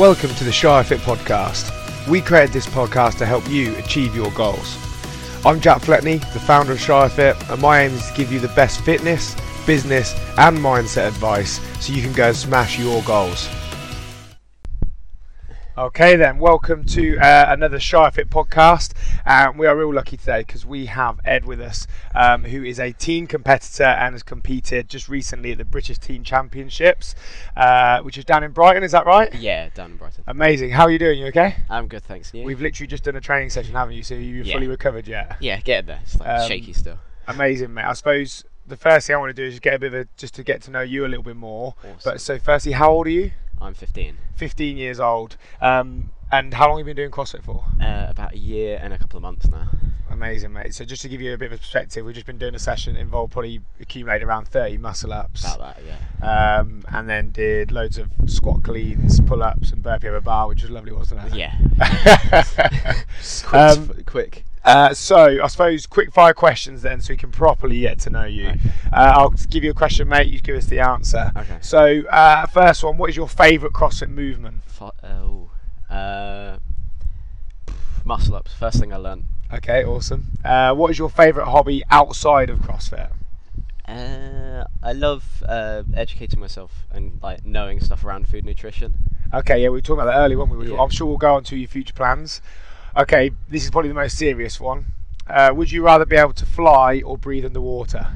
Welcome 0.00 0.34
to 0.36 0.44
the 0.44 0.50
Shire 0.50 0.82
Fit 0.82 1.00
podcast. 1.00 1.70
We 2.08 2.22
created 2.22 2.54
this 2.54 2.66
podcast 2.66 3.18
to 3.18 3.26
help 3.26 3.46
you 3.50 3.76
achieve 3.76 4.16
your 4.16 4.30
goals. 4.30 4.78
I'm 5.44 5.60
Jack 5.60 5.82
Fletney, 5.82 6.20
the 6.32 6.40
founder 6.40 6.72
of 6.72 6.80
Shire 6.80 7.10
Fit, 7.10 7.36
and 7.50 7.60
my 7.60 7.82
aim 7.82 7.92
is 7.92 8.08
to 8.08 8.16
give 8.16 8.32
you 8.32 8.40
the 8.40 8.48
best 8.48 8.80
fitness, 8.80 9.36
business, 9.66 10.14
and 10.38 10.56
mindset 10.56 11.06
advice 11.06 11.60
so 11.84 11.92
you 11.92 12.00
can 12.00 12.14
go 12.14 12.28
and 12.28 12.34
smash 12.34 12.78
your 12.78 13.02
goals. 13.02 13.46
Okay, 15.80 16.14
then, 16.16 16.36
welcome 16.38 16.84
to 16.84 17.16
uh, 17.16 17.46
another 17.48 17.80
Shire 17.80 18.10
Fit 18.10 18.28
podcast. 18.28 18.92
Um, 19.24 19.56
we 19.56 19.66
are 19.66 19.74
real 19.74 19.94
lucky 19.94 20.18
today 20.18 20.40
because 20.40 20.66
we 20.66 20.84
have 20.84 21.18
Ed 21.24 21.46
with 21.46 21.58
us, 21.58 21.86
um, 22.14 22.44
who 22.44 22.62
is 22.62 22.78
a 22.78 22.92
teen 22.92 23.26
competitor 23.26 23.84
and 23.84 24.14
has 24.14 24.22
competed 24.22 24.90
just 24.90 25.08
recently 25.08 25.52
at 25.52 25.56
the 25.58 25.64
British 25.64 25.96
Teen 25.96 26.22
Championships, 26.22 27.14
uh, 27.56 28.00
which 28.02 28.18
is 28.18 28.26
down 28.26 28.44
in 28.44 28.50
Brighton. 28.50 28.82
Is 28.82 28.92
that 28.92 29.06
right? 29.06 29.34
Yeah, 29.34 29.70
down 29.70 29.92
in 29.92 29.96
Brighton. 29.96 30.22
Amazing. 30.26 30.68
How 30.72 30.82
are 30.82 30.90
you 30.90 30.98
doing? 30.98 31.18
You 31.18 31.28
okay? 31.28 31.56
I'm 31.70 31.86
good, 31.86 32.02
thanks. 32.04 32.34
You? 32.34 32.44
We've 32.44 32.60
literally 32.60 32.86
just 32.86 33.04
done 33.04 33.16
a 33.16 33.20
training 33.22 33.48
session, 33.48 33.74
haven't 33.74 33.94
you? 33.94 34.02
So 34.02 34.16
you're 34.16 34.44
Yeah. 34.44 34.52
fully 34.52 34.66
recovered 34.68 35.08
yet? 35.08 35.38
yeah, 35.40 35.60
getting 35.60 35.86
there. 35.86 36.00
It's 36.02 36.20
like 36.20 36.28
Um, 36.28 36.46
shaky 36.46 36.74
still. 36.74 36.98
Amazing, 37.26 37.72
mate. 37.72 37.84
I 37.86 37.94
suppose 37.94 38.44
the 38.66 38.76
first 38.76 39.06
thing 39.06 39.16
I 39.16 39.18
want 39.18 39.30
to 39.34 39.42
do 39.42 39.46
is 39.46 39.54
just 39.54 39.62
get 39.62 39.72
a 39.72 39.78
bit 39.78 39.94
of 39.94 40.00
a, 40.00 40.08
just 40.18 40.34
to 40.34 40.44
get 40.44 40.60
to 40.64 40.70
know 40.70 40.82
you 40.82 41.06
a 41.06 41.08
little 41.08 41.24
bit 41.24 41.36
more. 41.36 41.74
Awesome. 41.78 41.96
But 42.04 42.20
so, 42.20 42.38
firstly, 42.38 42.72
how 42.72 42.90
old 42.90 43.06
are 43.06 43.10
you? 43.10 43.30
I'm 43.60 43.74
15. 43.74 44.16
15 44.36 44.76
years 44.76 45.00
old. 45.00 45.36
Um, 45.60 46.10
and 46.32 46.54
how 46.54 46.68
long 46.68 46.78
have 46.78 46.86
you 46.86 46.94
been 46.94 46.96
doing 46.96 47.10
CrossFit 47.10 47.42
for? 47.42 47.64
Uh, 47.80 48.06
about 48.08 48.34
a 48.34 48.38
year 48.38 48.78
and 48.82 48.92
a 48.92 48.98
couple 48.98 49.16
of 49.16 49.22
months 49.22 49.48
now. 49.48 49.68
Amazing, 50.10 50.52
mate. 50.52 50.74
So 50.74 50.84
just 50.84 51.02
to 51.02 51.08
give 51.08 51.20
you 51.20 51.34
a 51.34 51.38
bit 51.38 51.46
of 51.46 51.52
a 51.52 51.58
perspective, 51.58 52.04
we've 52.04 52.14
just 52.14 52.26
been 52.26 52.38
doing 52.38 52.54
a 52.54 52.58
session 52.58 52.96
involved 52.96 53.32
probably 53.32 53.60
accumulated 53.80 54.26
around 54.26 54.48
30 54.48 54.78
muscle 54.78 55.12
ups. 55.12 55.44
About 55.44 55.76
that, 55.76 55.78
yeah. 55.86 56.58
Um, 56.58 56.82
and 56.88 57.08
then 57.08 57.30
did 57.30 57.70
loads 57.72 57.96
of 57.98 58.10
squat 58.26 58.62
cleans, 58.62 59.20
pull 59.20 59.42
ups, 59.42 59.70
and 59.72 59.82
burpee 59.82 60.08
over 60.08 60.20
bar, 60.20 60.48
which 60.48 60.62
was 60.62 60.70
lovely, 60.70 60.92
wasn't 60.92 61.20
it? 61.26 61.34
Yeah. 61.34 61.54
quick, 63.44 63.54
Um, 63.54 63.90
quick. 64.06 64.44
Uh, 64.64 64.92
so 64.92 65.42
I 65.42 65.46
suppose 65.46 65.86
quick 65.86 66.12
fire 66.12 66.34
questions 66.34 66.82
then, 66.82 67.00
so 67.00 67.12
we 67.12 67.16
can 67.16 67.30
properly 67.30 67.80
get 67.80 67.98
to 68.00 68.10
know 68.10 68.24
you. 68.24 68.48
Okay. 68.48 68.60
Uh, 68.92 69.12
I'll 69.16 69.30
give 69.30 69.64
you 69.64 69.70
a 69.70 69.74
question, 69.74 70.08
mate. 70.08 70.26
You 70.26 70.40
give 70.40 70.56
us 70.56 70.66
the 70.66 70.80
answer. 70.80 71.32
Okay. 71.36 71.58
So 71.62 72.02
uh, 72.10 72.46
first 72.46 72.84
one, 72.84 72.98
what 72.98 73.10
is 73.10 73.16
your 73.16 73.28
favourite 73.28 73.72
CrossFit 73.74 74.10
movement? 74.10 74.62
Oh. 74.80 75.50
Uh, 75.88 76.58
muscle 78.04 78.34
ups. 78.34 78.52
First 78.52 78.80
thing 78.80 78.92
I 78.92 78.96
learnt. 78.96 79.24
Okay, 79.52 79.84
awesome. 79.84 80.38
Uh, 80.44 80.74
what 80.74 80.90
is 80.90 80.98
your 80.98 81.10
favourite 81.10 81.48
hobby 81.48 81.82
outside 81.90 82.50
of 82.50 82.60
CrossFit? 82.60 83.10
Uh, 83.88 84.64
I 84.82 84.92
love 84.92 85.42
uh, 85.48 85.82
educating 85.94 86.38
myself 86.38 86.86
and 86.92 87.18
like 87.20 87.44
knowing 87.44 87.80
stuff 87.80 88.04
around 88.04 88.28
food 88.28 88.44
nutrition. 88.44 88.94
Okay, 89.34 89.62
yeah, 89.62 89.68
we 89.68 89.78
were 89.78 89.80
talking 89.80 90.02
about 90.02 90.12
that 90.12 90.18
earlier, 90.18 90.38
weren't 90.38 90.56
we? 90.56 90.70
Yeah. 90.70 90.80
I'm 90.80 90.90
sure 90.90 91.06
we'll 91.06 91.16
go 91.16 91.34
on 91.34 91.44
to 91.44 91.56
your 91.56 91.68
future 91.68 91.94
plans. 91.94 92.40
Okay, 92.96 93.30
this 93.48 93.64
is 93.64 93.70
probably 93.70 93.88
the 93.88 93.94
most 93.94 94.18
serious 94.18 94.58
one. 94.58 94.86
Uh, 95.26 95.52
would 95.54 95.70
you 95.70 95.84
rather 95.84 96.04
be 96.04 96.16
able 96.16 96.32
to 96.32 96.44
fly 96.44 97.02
or 97.04 97.16
breathe 97.16 97.44
underwater? 97.44 98.08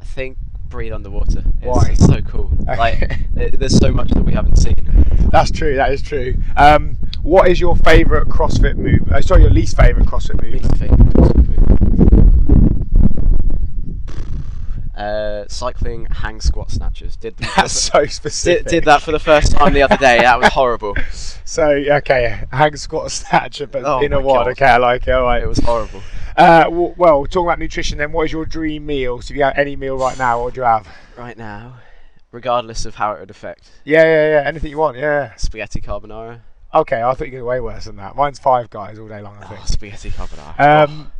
I 0.00 0.04
think 0.04 0.38
breathe 0.68 0.92
underwater. 0.92 1.42
It's 1.60 1.66
Why? 1.66 1.94
so 1.94 2.20
cool. 2.22 2.52
Like 2.66 3.18
there's 3.34 3.76
so 3.76 3.90
much 3.90 4.10
that 4.10 4.22
we 4.24 4.32
haven't 4.32 4.56
seen. 4.56 5.04
That's 5.32 5.50
true. 5.50 5.74
That 5.76 5.92
is 5.92 6.00
true. 6.00 6.36
Um, 6.56 6.96
what 7.22 7.48
is 7.48 7.60
your 7.60 7.76
favourite 7.76 8.28
CrossFit 8.28 8.76
move? 8.76 9.10
Uh, 9.10 9.20
sorry, 9.20 9.42
your 9.42 9.50
least 9.50 9.76
favourite 9.76 10.08
CrossFit 10.08 10.40
move? 10.40 10.62
Least 10.62 10.76
favourite 10.76 11.12
CrossFit 11.12 11.48
move. 11.48 11.66
Uh, 14.96 15.44
cycling 15.48 16.06
hang 16.06 16.40
squat 16.40 16.70
snatches. 16.70 17.16
Did 17.16 17.36
them 17.36 17.50
That's 17.56 17.72
so 17.78 18.06
specific. 18.06 18.66
did 18.66 18.84
that 18.84 19.02
for 19.02 19.12
the 19.12 19.18
first 19.18 19.52
time 19.52 19.74
the 19.74 19.82
other 19.82 19.98
day. 19.98 20.18
That 20.20 20.38
was 20.38 20.48
horrible. 20.48 20.96
So 21.48 21.64
okay, 21.68 22.42
hang 22.50 22.74
squat 22.76 23.10
stature, 23.12 23.68
but 23.68 23.84
Oh 23.84 24.00
in 24.00 24.12
a 24.12 24.20
WOD. 24.20 24.34
God. 24.46 24.48
Okay, 24.52 24.64
I 24.66 24.78
like 24.78 25.06
it. 25.06 25.12
All 25.12 25.22
right. 25.22 25.40
It 25.42 25.46
was 25.46 25.58
horrible. 25.60 26.02
Uh, 26.36 26.64
w- 26.64 26.92
well, 26.96 27.24
talking 27.24 27.46
about 27.46 27.60
nutrition, 27.60 27.98
then, 27.98 28.10
what 28.10 28.24
is 28.24 28.32
your 28.32 28.44
dream 28.44 28.84
meal? 28.84 29.22
So 29.22 29.30
if 29.32 29.36
you 29.38 29.44
had 29.44 29.56
any 29.56 29.76
meal 29.76 29.96
right 29.96 30.18
now, 30.18 30.38
what 30.38 30.44
would 30.46 30.56
you 30.56 30.64
have? 30.64 30.88
Right 31.16 31.38
now, 31.38 31.74
regardless 32.32 32.84
of 32.84 32.96
how 32.96 33.12
it 33.12 33.20
would 33.20 33.30
affect, 33.30 33.70
Yeah, 33.84 34.02
yeah, 34.02 34.30
yeah. 34.42 34.48
Anything 34.48 34.70
you 34.70 34.78
want. 34.78 34.96
Yeah. 34.96 35.34
spaghetti 35.36 35.80
carbonara. 35.80 36.40
Okay, 36.74 37.00
I 37.00 37.14
thought 37.14 37.28
you 37.28 37.38
could 37.38 37.44
way 37.44 37.60
worse 37.60 37.84
than 37.84 37.94
that. 37.96 38.16
Mine's 38.16 38.40
five 38.40 38.68
guys 38.68 38.98
all 38.98 39.06
day 39.08 39.20
long. 39.22 39.36
I 39.40 39.44
Oh, 39.44 39.48
think. 39.54 39.68
spaghetti 39.68 40.10
carbonara. 40.10 40.58
Um, 40.88 41.12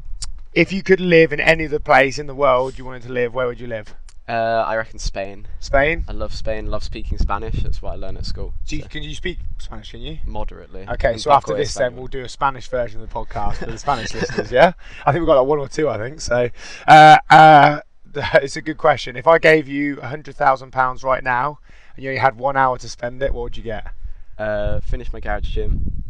if 0.56 0.72
you 0.72 0.82
could 0.82 1.00
live 1.00 1.32
in 1.32 1.38
any 1.40 1.66
other 1.66 1.78
place 1.78 2.18
in 2.18 2.26
the 2.26 2.34
world 2.34 2.78
you 2.78 2.84
wanted 2.84 3.02
to 3.02 3.12
live, 3.12 3.34
where 3.34 3.46
would 3.46 3.60
you 3.60 3.66
live? 3.66 3.94
Uh, 4.28 4.64
I 4.66 4.74
reckon 4.76 4.98
Spain. 4.98 5.46
Spain. 5.60 6.04
I 6.08 6.12
love 6.12 6.34
Spain. 6.34 6.66
Love 6.66 6.82
speaking 6.82 7.16
Spanish. 7.18 7.62
That's 7.62 7.80
what 7.80 7.92
I 7.92 7.94
learned 7.94 8.18
at 8.18 8.26
school. 8.26 8.54
Do 8.66 8.74
you, 8.76 8.82
So, 8.82 8.88
can 8.88 9.02
you 9.04 9.14
speak 9.14 9.38
Spanish? 9.58 9.92
Can 9.92 10.00
you? 10.00 10.18
moderately. 10.24 10.84
Okay, 10.88 11.12
And 11.12 11.20
so 11.20 11.30
after 11.30 11.54
this, 11.54 11.74
then 11.74 11.94
we'll 11.94 12.08
do 12.08 12.22
a 12.24 12.28
Spanish 12.28 12.66
version 12.68 13.00
of 13.00 13.08
the 13.08 13.14
podcast 13.14 13.58
for 13.58 13.66
the 13.66 13.78
Spanish 13.78 14.12
listeners. 14.14 14.50
Yeah, 14.50 14.72
I 15.04 15.12
think 15.12 15.20
we've 15.20 15.26
got 15.28 15.38
like 15.38 15.46
one 15.46 15.60
or 15.60 15.68
two. 15.68 15.88
I 15.88 15.98
think 15.98 16.20
so. 16.20 16.50
Uh, 16.88 17.18
uh, 17.30 17.80
it's 18.34 18.56
a 18.56 18.62
good 18.62 18.78
question. 18.78 19.14
If 19.14 19.28
I 19.28 19.38
gave 19.38 19.68
you 19.68 20.00
a 20.00 20.08
hundred 20.08 20.34
thousand 20.34 20.72
pounds 20.72 21.04
right 21.04 21.22
now, 21.22 21.60
and 21.94 22.02
you 22.02 22.10
only 22.10 22.18
had 22.20 22.36
one 22.36 22.56
hour 22.56 22.78
to 22.78 22.88
spend 22.88 23.22
it, 23.22 23.32
what 23.32 23.42
would 23.42 23.56
you 23.56 23.62
get? 23.62 23.92
uh, 24.38 24.80
finish 24.80 25.12
my 25.12 25.20
garage 25.20 25.48
gym, 25.48 26.02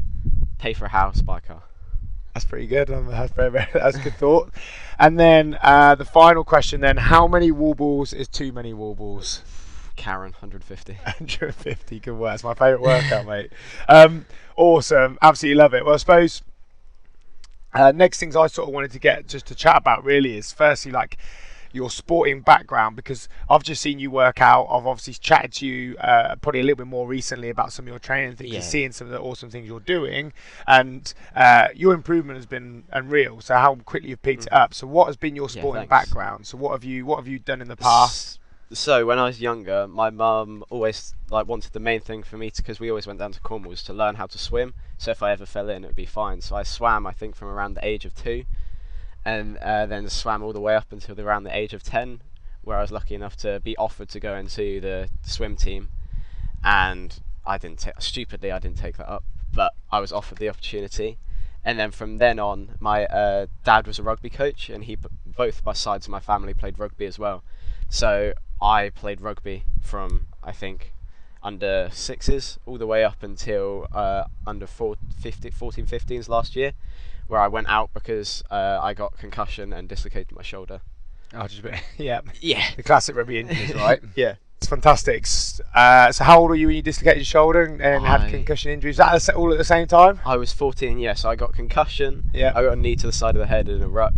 pay 0.59 0.73
for 0.73 0.87
a 0.87 0.89
house, 0.89 1.21
buy 1.21 1.39
a 1.39 1.41
car. 1.41 1.63
That's 2.37 2.45
pretty 2.45 2.67
good. 2.67 2.91
Um, 2.91 3.07
That's 3.07 3.33
very, 3.33 3.51
very 3.51 3.67
that's 3.73 3.97
a 3.97 4.01
good 4.01 4.19
thought. 4.19 4.51
And 4.99 5.19
then 5.19 5.57
uh, 5.63 5.95
the 5.95 6.05
final 6.05 6.45
question: 6.45 6.83
then, 6.83 6.99
how 6.99 7.27
many 7.27 7.51
wall 7.51 7.73
balls 7.73 8.13
is 8.13 8.29
too 8.29 8.53
many 8.53 8.75
wall 8.75 8.95
balls? 8.95 9.43
Karen, 9.97 10.33
150. 10.33 10.93
150 10.93 11.99
good 12.01 12.13
work. 12.13 12.35
It's 12.35 12.45
my 12.45 12.53
favourite 12.53 12.83
workout, 12.83 13.25
mate. 13.27 13.51
Um, 13.89 14.27
awesome. 14.55 15.17
Absolutely 15.23 15.57
love 15.57 15.73
it. 15.73 15.87
Well, 15.87 15.95
I 15.95 15.97
suppose 15.97 16.43
uh, 17.73 17.93
next 17.93 18.21
things 18.21 18.37
I 18.37 18.49
sort 18.49 18.69
of 18.69 18.75
wanted 18.75 18.91
to 18.91 18.99
get 18.99 19.27
just 19.29 19.47
to 19.47 19.55
chat 19.55 19.79
about 19.79 20.05
really 20.05 20.37
is 20.37 20.53
firstly 20.53 20.93
like 20.93 21.17
your 21.77 21.91
sporting 21.91 22.41
background 22.41 22.97
because 22.97 23.29
I've 23.49 23.63
just 23.63 23.81
seen 23.81 23.99
you 24.01 24.11
work 24.11 24.41
out. 24.41 24.65
I've 24.71 24.87
obviously 24.87 25.15
chatted 25.15 25.53
to 25.55 25.67
you 25.67 25.97
uh, 25.99 26.35
probably 26.37 26.61
a 26.61 26.63
little 26.65 26.77
bit 26.79 26.87
more 26.89 27.07
recently 27.07 27.51
about 27.51 27.73
some 27.73 27.85
of 27.85 27.89
your 27.89 27.99
training 28.01 28.35
things 28.37 28.51
Yeah. 28.53 28.61
seeing 28.61 28.91
some 28.93 29.07
of 29.07 29.13
the 29.13 29.21
awesome 29.21 29.51
things 29.51 29.69
you're 29.69 29.79
doing, 29.81 30.33
and 30.67 31.13
uh, 31.37 31.69
your 31.75 31.95
improvement 31.95 32.37
has 32.39 32.47
been 32.47 32.85
unreal. 32.93 33.41
So 33.41 33.55
how 33.55 33.77
quickly 33.77 34.11
you've 34.11 34.23
picked 34.23 34.47
it 34.47 34.53
up. 34.53 34.75
So 34.75 34.87
what 34.87 35.07
has 35.07 35.17
been 35.17 35.37
your 35.37 35.47
Mm. 35.47 35.55
Yeah, 35.57 35.63
sporting 35.63 35.87
background? 35.89 36.47
So 36.47 36.57
what 36.57 36.73
have 36.73 36.83
you 36.83 37.07
what 37.07 37.17
have 37.19 37.29
you 37.29 37.39
done 37.39 37.61
in 37.63 37.69
the 37.69 37.77
past? 37.77 38.41
So 38.73 39.07
when 39.07 39.19
I 39.21 39.25
was 39.27 39.41
younger, 39.41 39.87
my 39.87 40.11
mum 40.11 40.65
always 40.71 41.15
like 41.31 41.47
wanted 41.47 41.73
the 41.73 41.79
main 41.79 42.01
thing 42.01 42.25
for 42.25 42.37
me 42.37 42.51
because 42.57 42.81
we 42.81 42.89
always 42.91 43.07
went 43.07 43.21
down 43.21 43.31
to 43.33 43.41
Cornwall 43.41 43.71
was 43.71 43.83
to 43.85 43.93
learn 43.93 44.17
how 44.17 44.27
to 44.27 44.39
swim. 44.39 44.75
So 44.99 45.13
if 45.13 45.23
I 45.23 45.31
ever 45.31 45.47
fell 45.47 45.69
in, 45.69 45.85
it 45.85 45.87
would 45.89 45.95
be 45.95 46.05
fine. 46.07 46.41
So 46.41 46.57
I 46.57 46.65
swam, 46.65 47.07
I 47.07 47.13
think, 47.13 47.37
from 47.37 47.47
around 47.49 47.75
the 47.75 47.87
age 47.87 48.05
of 48.05 48.15
two, 48.15 48.45
and 49.27 49.57
uh, 49.57 49.87
then 49.87 50.09
swam 50.09 50.41
all 50.45 50.53
the 50.53 50.61
way 50.61 50.77
up 50.77 50.93
until 50.93 51.21
around 51.21 51.43
the 51.43 51.55
age 51.55 51.75
of 51.75 51.83
ten, 51.83 52.23
where 52.63 52.79
I 52.79 52.81
was 52.81 52.93
lucky 52.93 53.17
enough 53.17 53.37
to 53.39 53.59
be 53.59 53.77
offered 53.77 54.09
to 54.11 54.21
go 54.21 54.37
into 54.37 54.81
the 54.81 55.09
swim 55.23 55.57
team, 55.57 55.89
and 56.63 57.19
I 57.45 57.59
didn't 57.59 57.81
take 57.81 58.01
stupidly 58.01 58.53
I 58.53 58.61
didn't 58.61 58.79
take 58.79 58.99
that 58.99 59.11
up, 59.11 59.25
but 59.53 59.73
I 59.91 59.99
was 59.99 60.13
offered 60.13 60.39
the 60.39 60.49
opportunity. 60.49 61.19
And 61.65 61.77
then 61.77 61.91
from 61.91 62.19
then 62.19 62.39
on, 62.39 62.77
my 62.79 63.07
uh, 63.07 63.47
dad 63.65 63.89
was 63.89 63.99
a 63.99 64.05
rugby 64.05 64.31
coach, 64.31 64.71
and 64.71 64.85
he 64.85 64.97
both 65.27 65.67
my 65.67 65.73
sides 65.73 66.07
of 66.07 66.13
my 66.13 66.21
family 66.21 66.55
played 66.55 66.79
rugby 66.79 67.07
as 67.07 67.19
well. 67.19 67.43
So 67.89 68.33
I 68.63 68.91
played 68.91 69.21
rugby 69.21 69.65
from 69.83 70.29
I 70.45 70.53
think 70.53 70.93
under 71.47 71.89
sixes 71.93 72.59
all 72.67 72.77
the 72.77 72.87
way 72.87 73.05
up 73.05 73.23
until 73.23 73.87
uh, 73.93 74.25
under 74.47 74.67
four, 74.67 74.97
50, 75.21 75.51
14 75.51 75.87
15s 75.87 76.29
last 76.29 76.57
year, 76.57 76.73
where 77.29 77.41
I 77.41 77.47
went 77.47 77.69
out 77.69 77.91
because 77.95 78.43
uh, 78.51 78.81
I 78.83 78.95
got 78.95 79.17
concussion 79.17 79.73
and 79.73 79.89
dislocated 79.89 80.33
my 80.35 80.43
shoulder. 80.43 80.81
Oh, 81.33 81.47
just 81.47 81.61
a 81.61 81.63
bit. 81.63 81.75
yeah, 81.99 82.21
Yeah. 82.41 82.65
the 82.77 82.83
classic 82.83 83.15
rugby 83.17 83.39
injuries, 83.39 83.75
right? 83.87 84.01
Yeah. 84.17 84.35
It's 84.59 84.67
fantastic. 84.69 85.27
Uh, 85.75 86.11
so 86.11 86.25
how 86.25 86.41
old 86.41 86.49
were 86.51 86.57
you 86.57 86.67
when 86.67 86.77
you 86.77 86.83
dislocated 86.83 87.19
your 87.19 87.25
shoulder 87.27 87.63
and, 87.63 87.81
and 87.81 88.05
had 88.05 88.29
concussion 88.31 88.73
injuries? 88.73 88.97
That 88.97 89.29
all 89.37 89.53
at 89.53 89.59
the 89.59 89.65
same 89.65 89.87
time? 89.87 90.19
I 90.25 90.37
was 90.37 90.53
14, 90.53 90.99
yeah, 90.99 91.13
so 91.15 91.29
I 91.31 91.37
got 91.37 91.53
concussion. 91.53 92.25
Yeah. 92.35 92.53
I 92.57 92.63
got 92.63 92.73
a 92.73 92.77
knee 92.77 92.97
to 92.97 93.07
the 93.07 93.13
side 93.13 93.37
of 93.37 93.41
the 93.41 93.47
head 93.47 93.69
in 93.69 93.83
a 93.83 93.89
ruck 93.89 94.15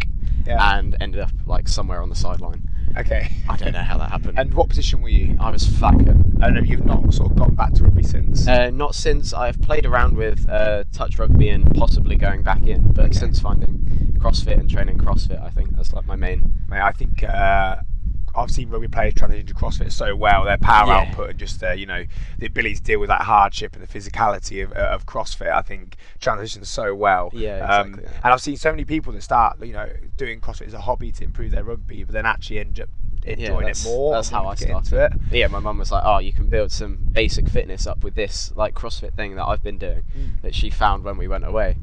Yeah. 0.47 0.79
and 0.79 0.97
ended 1.01 1.21
up 1.21 1.33
like 1.45 1.69
somewhere 1.69 2.01
on 2.01 2.09
the 2.09 2.15
sideline. 2.15 2.71
Okay. 2.97 3.31
I 3.49 3.57
don't 3.57 3.73
know 3.73 3.83
how 3.83 3.99
that 3.99 4.11
happened. 4.11 4.39
And 4.39 4.55
what 4.55 4.69
position 4.69 5.03
were 5.03 5.09
you? 5.09 5.37
I 5.41 5.51
was 5.51 5.65
flanker. 5.65 6.17
And 6.43 6.57
have 6.57 6.67
you 6.67 6.79
not 6.79 7.13
sort 7.13 7.31
of 7.33 7.37
gone 7.39 7.55
back 7.55 7.73
to 7.75 7.85
rugby 7.85 8.03
since? 8.03 8.47
Uh, 8.49 8.71
not 8.71 8.95
since 8.95 9.33
I've 9.33 9.61
played 9.61 9.87
around 9.87 10.17
with 10.17 10.49
uh, 10.49 10.85
touch 10.93 11.19
rugby 11.19 11.49
and 11.51 11.73
possibly 11.75 12.17
going 12.17 12.43
back 12.43 12.67
in, 12.67 12.93
but 12.93 13.07
Okay. 13.07 13.15
since 13.19 13.41
finding 13.41 14.17
CrossFit 14.19 14.59
and 14.59 14.69
training 14.71 14.99
CrossFit, 14.99 15.43
I 15.43 15.51
think 15.51 15.75
that's 15.77 15.93
like 15.93 16.07
my 16.07 16.17
main. 16.17 16.53
Mate, 16.69 16.81
I 16.83 16.93
think 16.93 17.23
uh, 17.23 17.77
I've 18.35 18.51
seen 18.51 18.69
rugby 18.71 18.89
players 18.89 19.15
transition 19.15 19.47
to 19.47 19.55
CrossFit 19.55 19.93
so 19.93 20.15
well. 20.17 20.45
Their 20.45 20.59
power 20.59 20.89
Yeah. 20.89 20.99
output 21.09 21.31
and 21.31 21.39
just 21.39 21.63
uh, 21.63 21.73
you 21.73 21.87
know 21.87 22.05
the 22.39 22.47
ability 22.47 22.77
to 22.77 22.83
deal 22.83 23.01
with 23.01 23.09
that 23.09 23.23
hardship 23.23 23.75
and 23.75 23.83
the 23.83 23.87
physicality 23.89 24.63
of, 24.65 24.73
uh, 24.73 24.91
of 24.95 25.07
CrossFit. 25.07 25.51
I 25.53 25.63
think 25.63 25.97
transitions 26.21 26.69
so 26.69 26.95
well. 26.95 27.31
Yeah, 27.33 27.59
Um, 27.67 27.89
exactly, 27.91 28.03
yeah. 28.13 28.21
And 28.25 28.33
I've 28.33 28.41
seen 28.41 28.57
so 28.57 28.71
many 28.71 28.85
people 28.85 29.13
that 29.13 29.23
start 29.23 29.65
you 29.65 29.73
know 29.73 29.89
doing 30.17 30.41
CrossFit 30.41 30.67
as 30.69 30.75
a 30.75 30.81
hobby 30.81 31.13
to 31.13 31.25
improve 31.25 31.51
their 31.53 31.65
rugby, 31.65 32.05
but 32.05 32.13
then 32.13 32.27
actually 32.27 32.59
end 32.61 32.81
up 32.81 32.89
enjoying 33.25 33.61
that's- 33.61 33.85
it 33.85 33.89
more. 33.89 34.13
that's 34.15 34.29
how 34.31 34.47
I 34.47 34.55
to 34.55 34.65
get 34.67 34.75
into 34.77 34.87
started. 34.89 35.21
it. 35.31 35.37
yeah, 35.37 35.49
my 35.49 35.59
mum 35.59 35.77
was 35.79 35.91
like, 35.93 36.03
"Oh, 36.05 36.19
you 36.19 36.33
can 36.33 36.47
build 36.47 36.71
some 36.73 36.99
basic 37.13 37.49
fitness 37.49 37.87
up 37.87 38.03
with 38.05 38.15
this 38.15 38.53
like 38.55 38.75
CrossFit 38.75 39.15
thing 39.15 39.35
that 39.37 39.45
I've 39.45 39.63
been 39.63 39.77
doing 39.77 40.03
Mm. 40.17 40.41
that 40.43 40.55
she 40.55 40.71
found 40.71 41.05
when 41.05 41.17
we 41.17 41.29
went 41.29 41.45
away." 41.45 41.77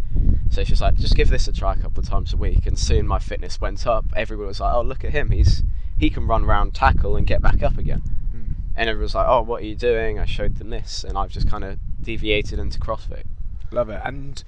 So 0.49 0.63
she's 0.63 0.81
like, 0.81 0.95
"Just 0.95 1.15
give 1.15 1.29
this 1.29 1.47
a 1.47 1.53
try 1.53 1.73
a 1.73 1.75
couple 1.77 2.01
of 2.01 2.09
times 2.09 2.33
a 2.33 2.37
week." 2.37 2.65
And 2.65 2.79
soon 2.79 3.05
my 3.05 3.19
fitness 3.19 3.59
went 3.59 3.85
up. 3.85 4.05
Everyone 4.15 4.47
was 4.47 4.59
like, 4.61 4.73
"Oh, 4.73 4.81
look 4.81 5.03
at 5.03 5.11
him! 5.11 5.29
He's 5.31 5.63
he 5.97 6.09
can 6.09 6.27
run 6.27 6.45
around, 6.45 6.73
tackle, 6.73 7.15
and 7.15 7.25
get 7.25 7.41
back 7.41 7.63
up 7.63 7.77
again." 7.77 8.01
Mm. 8.35 8.55
And 8.75 8.89
everyone 8.89 9.03
was 9.03 9.15
like, 9.15 9.27
"Oh, 9.27 9.41
what 9.41 9.61
are 9.61 9.65
you 9.65 9.75
doing?" 9.75 10.19
I 10.19 10.25
showed 10.25 10.57
them 10.57 10.69
this, 10.69 11.03
and 11.03 11.17
I've 11.17 11.31
just 11.31 11.49
kind 11.49 11.63
of 11.63 11.79
deviated 12.01 12.59
into 12.59 12.79
CrossFit. 12.79 13.23
Love 13.71 13.89
it. 13.89 14.01
And 14.03 14.43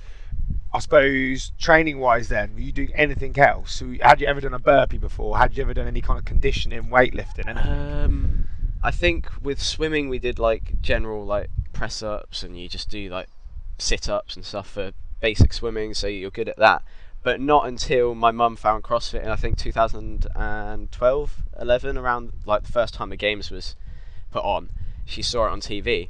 I 0.73 0.79
suppose 0.79 1.51
training 1.57 1.99
wise, 1.99 2.29
then, 2.29 2.53
were 2.53 2.59
you 2.59 2.71
doing 2.71 2.91
anything 2.93 3.37
else? 3.39 3.81
Had 4.01 4.21
you 4.21 4.27
ever 4.27 4.41
done 4.41 4.53
a 4.53 4.59
burpee 4.59 4.97
before? 4.97 5.37
Had 5.37 5.55
you 5.57 5.63
ever 5.63 5.73
done 5.73 5.87
any 5.87 6.01
kind 6.01 6.19
of 6.19 6.25
conditioning, 6.25 6.83
weightlifting? 6.83 7.47
Um, 7.65 8.47
I 8.83 8.91
think 8.91 9.29
with 9.41 9.61
swimming 9.61 10.09
we 10.09 10.19
did 10.19 10.39
like 10.39 10.81
general 10.81 11.25
like 11.25 11.49
press 11.73 12.03
ups, 12.03 12.43
and 12.43 12.59
you 12.59 12.67
just 12.69 12.89
do 12.89 13.09
like 13.09 13.27
sit 13.77 14.09
ups 14.09 14.35
and 14.35 14.45
stuff 14.45 14.69
for 14.69 14.91
basic 15.19 15.53
swimming, 15.53 15.93
so 15.93 16.07
you're 16.07 16.31
good 16.31 16.49
at 16.49 16.57
that. 16.57 16.83
But 17.23 17.41
not 17.41 17.67
until 17.67 18.15
my 18.15 18.31
mum 18.31 18.55
found 18.55 18.83
CrossFit 18.83 19.23
in 19.23 19.29
I 19.29 19.35
think 19.35 19.57
2012, 19.57 21.43
11, 21.59 21.97
around 21.97 22.31
like 22.45 22.63
the 22.63 22.71
first 22.71 22.93
time 22.93 23.09
the 23.09 23.17
games 23.17 23.51
was 23.51 23.75
put 24.31 24.43
on. 24.43 24.69
She 25.05 25.21
saw 25.21 25.47
it 25.47 25.51
on 25.51 25.61
TV, 25.61 26.09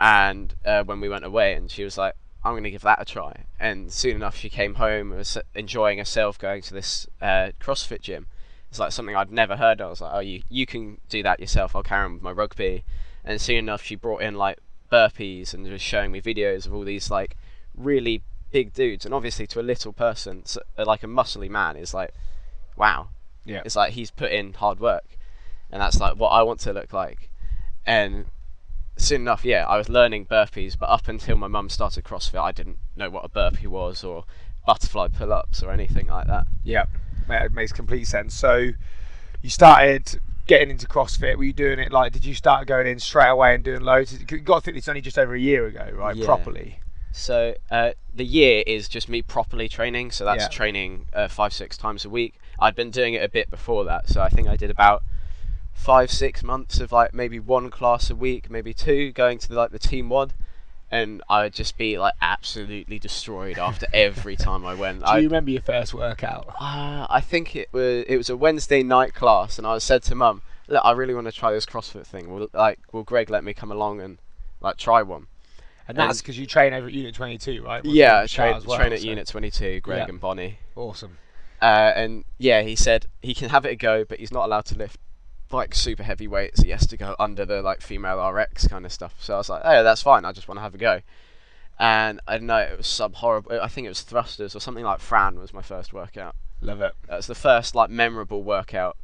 and 0.00 0.54
uh, 0.64 0.84
when 0.84 1.00
we 1.00 1.08
went 1.08 1.24
away, 1.24 1.54
and 1.54 1.70
she 1.70 1.84
was 1.84 1.98
like, 1.98 2.14
"I'm 2.44 2.52
going 2.54 2.64
to 2.64 2.70
give 2.70 2.82
that 2.82 3.00
a 3.02 3.04
try." 3.04 3.44
And 3.58 3.92
soon 3.92 4.16
enough, 4.16 4.36
she 4.36 4.48
came 4.48 4.74
home, 4.74 5.10
and 5.10 5.18
was 5.18 5.38
enjoying 5.54 5.98
herself 5.98 6.38
going 6.38 6.62
to 6.62 6.74
this 6.74 7.06
uh, 7.20 7.50
CrossFit 7.60 8.00
gym. 8.00 8.26
It's 8.70 8.78
like 8.78 8.92
something 8.92 9.14
I'd 9.14 9.30
never 9.30 9.56
heard. 9.56 9.80
of. 9.80 9.86
I 9.86 9.90
was 9.90 10.00
like, 10.00 10.12
"Oh, 10.14 10.20
you 10.20 10.42
you 10.48 10.66
can 10.66 10.98
do 11.08 11.22
that 11.24 11.40
yourself. 11.40 11.76
I'll 11.76 11.82
carry 11.82 12.04
on 12.04 12.14
with 12.14 12.22
my 12.22 12.32
rugby." 12.32 12.84
And 13.24 13.40
soon 13.40 13.56
enough, 13.56 13.82
she 13.82 13.94
brought 13.94 14.22
in 14.22 14.34
like 14.34 14.58
burpees 14.90 15.54
and 15.54 15.68
was 15.68 15.80
showing 15.80 16.12
me 16.12 16.20
videos 16.20 16.66
of 16.66 16.74
all 16.74 16.84
these 16.84 17.10
like 17.10 17.36
really 17.74 18.22
big 18.52 18.72
dudes. 18.72 19.04
And 19.04 19.12
obviously, 19.14 19.46
to 19.48 19.60
a 19.60 19.62
little 19.62 19.92
person, 19.92 20.42
s- 20.44 20.58
uh, 20.78 20.84
like 20.86 21.02
a 21.02 21.06
muscly 21.06 21.48
man, 21.50 21.76
is 21.76 21.92
like, 21.92 22.12
wow. 22.76 23.08
Yeah. 23.44 23.62
It's 23.64 23.74
like 23.74 23.92
he's 23.94 24.10
put 24.10 24.30
in 24.30 24.52
hard 24.52 24.78
work, 24.78 25.18
and 25.70 25.80
that's 25.82 25.98
like 25.98 26.14
what 26.16 26.28
I 26.28 26.42
want 26.42 26.60
to 26.60 26.72
look 26.72 26.92
like. 26.92 27.28
And 27.84 28.26
soon 28.96 29.22
enough, 29.22 29.44
yeah, 29.44 29.66
I 29.66 29.76
was 29.76 29.88
learning 29.88 30.26
burpees, 30.26 30.78
but 30.78 30.88
up 30.88 31.08
until 31.08 31.36
my 31.36 31.48
mum 31.48 31.68
started 31.68 32.04
CrossFit, 32.04 32.40
I 32.40 32.52
didn't 32.52 32.78
know 32.94 33.10
what 33.10 33.24
a 33.24 33.28
burpee 33.28 33.66
was 33.66 34.04
or 34.04 34.24
butterfly 34.64 35.08
pull-ups 35.08 35.60
or 35.62 35.72
anything 35.72 36.06
like 36.06 36.28
that. 36.28 36.46
Yeah, 36.62 36.84
it 37.28 37.52
makes 37.52 37.72
complete 37.72 38.04
sense. 38.06 38.32
So 38.34 38.68
you 39.40 39.50
started 39.50 40.20
getting 40.46 40.70
into 40.70 40.86
CrossFit. 40.86 41.36
Were 41.36 41.42
you 41.44 41.52
doing 41.52 41.80
it 41.80 41.90
like? 41.90 42.12
Did 42.12 42.24
you 42.24 42.34
start 42.34 42.68
going 42.68 42.86
in 42.86 43.00
straight 43.00 43.30
away 43.30 43.56
and 43.56 43.64
doing 43.64 43.80
loads? 43.80 44.12
You 44.12 44.38
got 44.38 44.58
to 44.58 44.60
think 44.64 44.76
it's 44.76 44.88
only 44.88 45.00
just 45.00 45.18
over 45.18 45.34
a 45.34 45.40
year 45.40 45.66
ago, 45.66 45.90
right? 45.94 46.14
Yeah. 46.14 46.26
Properly. 46.26 46.78
So 47.12 47.54
uh, 47.70 47.92
the 48.14 48.24
year 48.24 48.64
is 48.66 48.88
just 48.88 49.08
me 49.08 49.22
properly 49.22 49.68
training. 49.68 50.10
So 50.10 50.24
that's 50.24 50.44
Yeah. 50.44 50.48
training 50.48 51.06
uh, 51.12 51.28
five, 51.28 51.52
six 51.52 51.76
times 51.76 52.04
a 52.04 52.10
week. 52.10 52.34
I'd 52.58 52.74
been 52.74 52.90
doing 52.90 53.14
it 53.14 53.22
a 53.22 53.28
bit 53.28 53.50
before 53.50 53.84
that, 53.84 54.08
so 54.08 54.22
I 54.22 54.28
think 54.28 54.48
I 54.48 54.56
did 54.56 54.70
about 54.70 55.02
five, 55.72 56.10
six 56.10 56.42
months 56.42 56.80
of 56.80 56.92
like 56.92 57.12
maybe 57.12 57.38
one 57.38 57.70
class 57.70 58.10
a 58.10 58.14
week, 58.14 58.50
maybe 58.50 58.72
two, 58.72 59.12
going 59.12 59.38
to 59.38 59.52
like 59.54 59.70
the 59.72 59.78
team 59.78 60.08
one, 60.08 60.32
and 60.90 61.22
I 61.28 61.42
would 61.44 61.54
just 61.54 61.76
be 61.76 61.98
like 61.98 62.14
absolutely 62.20 62.98
destroyed 62.98 63.58
after 63.58 63.86
every 63.92 64.36
time 64.36 64.64
I 64.64 64.74
went. 64.74 65.00
Do 65.04 65.06
I, 65.06 65.18
you 65.18 65.28
remember 65.28 65.50
your 65.50 65.62
first 65.62 65.92
workout? 65.92 66.46
uh, 66.60 67.06
I 67.10 67.20
think 67.20 67.56
it 67.56 67.68
was 67.72 68.04
it 68.06 68.16
was 68.16 68.30
a 68.30 68.36
Wednesday 68.36 68.82
night 68.82 69.14
class, 69.14 69.58
and 69.58 69.66
I 69.66 69.78
said 69.78 70.02
to 70.04 70.14
Mum, 70.14 70.42
"Look, 70.68 70.82
I 70.84 70.92
really 70.92 71.14
want 71.14 71.26
to 71.26 71.32
try 71.32 71.50
this 71.52 71.66
CrossFit 71.66 72.06
thing. 72.06 72.32
Will 72.32 72.48
like 72.52 72.78
will 72.92 73.02
Greg 73.02 73.28
let 73.28 73.42
me 73.44 73.52
come 73.54 73.72
along 73.72 74.00
and 74.00 74.18
like 74.60 74.76
try 74.76 75.02
one?" 75.02 75.26
And 75.88 75.96
that's 75.98 76.20
because 76.22 76.38
you 76.38 76.46
train 76.46 76.72
over 76.72 76.86
at 76.86 76.92
Unit 76.92 77.14
22, 77.14 77.62
right? 77.64 77.82
Was 77.82 77.92
Yeah, 77.92 78.20
I 78.20 78.26
train, 78.26 78.62
well, 78.64 78.78
train 78.78 78.92
at 78.92 79.00
so- 79.00 79.06
Unit 79.08 79.26
22, 79.26 79.80
Greg 79.80 79.98
Yeah. 79.98 80.06
and 80.08 80.20
Bonnie. 80.20 80.58
Awesome. 80.76 81.18
Uh, 81.60 81.92
and 81.94 82.24
yeah, 82.38 82.62
he 82.62 82.74
said 82.74 83.06
he 83.20 83.34
can 83.34 83.50
have 83.50 83.64
it 83.64 83.70
a 83.70 83.76
go, 83.76 84.04
but 84.04 84.18
he's 84.18 84.32
not 84.32 84.44
allowed 84.46 84.64
to 84.66 84.76
lift 84.76 84.98
like 85.52 85.74
super 85.74 86.02
heavy 86.02 86.26
weights. 86.26 86.62
He 86.62 86.70
has 86.70 86.86
to 86.86 86.96
go 86.96 87.14
under 87.18 87.44
the 87.44 87.62
like 87.62 87.80
female 87.82 88.18
RX 88.26 88.66
kind 88.68 88.86
of 88.86 88.92
stuff. 88.92 89.14
So 89.20 89.34
I 89.34 89.36
was 89.38 89.48
like, 89.48 89.62
oh, 89.64 89.82
that's 89.84 90.02
fine. 90.02 90.24
I 90.24 90.32
just 90.32 90.48
want 90.48 90.58
to 90.58 90.62
have 90.62 90.74
a 90.74 90.78
go. 90.78 91.02
And 91.78 92.20
I 92.26 92.38
don't 92.38 92.46
know, 92.46 92.58
it 92.58 92.76
was 92.78 92.86
some 92.86 93.12
horrible. 93.14 93.60
I 93.60 93.68
think 93.68 93.84
it 93.86 93.88
was 93.88 94.02
thrusters 94.02 94.54
or 94.56 94.60
something 94.60 94.84
like 94.84 95.00
Fran 95.00 95.38
was 95.38 95.52
my 95.52 95.62
first 95.62 95.92
workout. 95.92 96.34
Love 96.60 96.80
it. 96.80 96.94
That's 97.08 97.26
the 97.26 97.34
first 97.34 97.74
like 97.74 97.90
memorable 97.90 98.42
workout. 98.42 98.96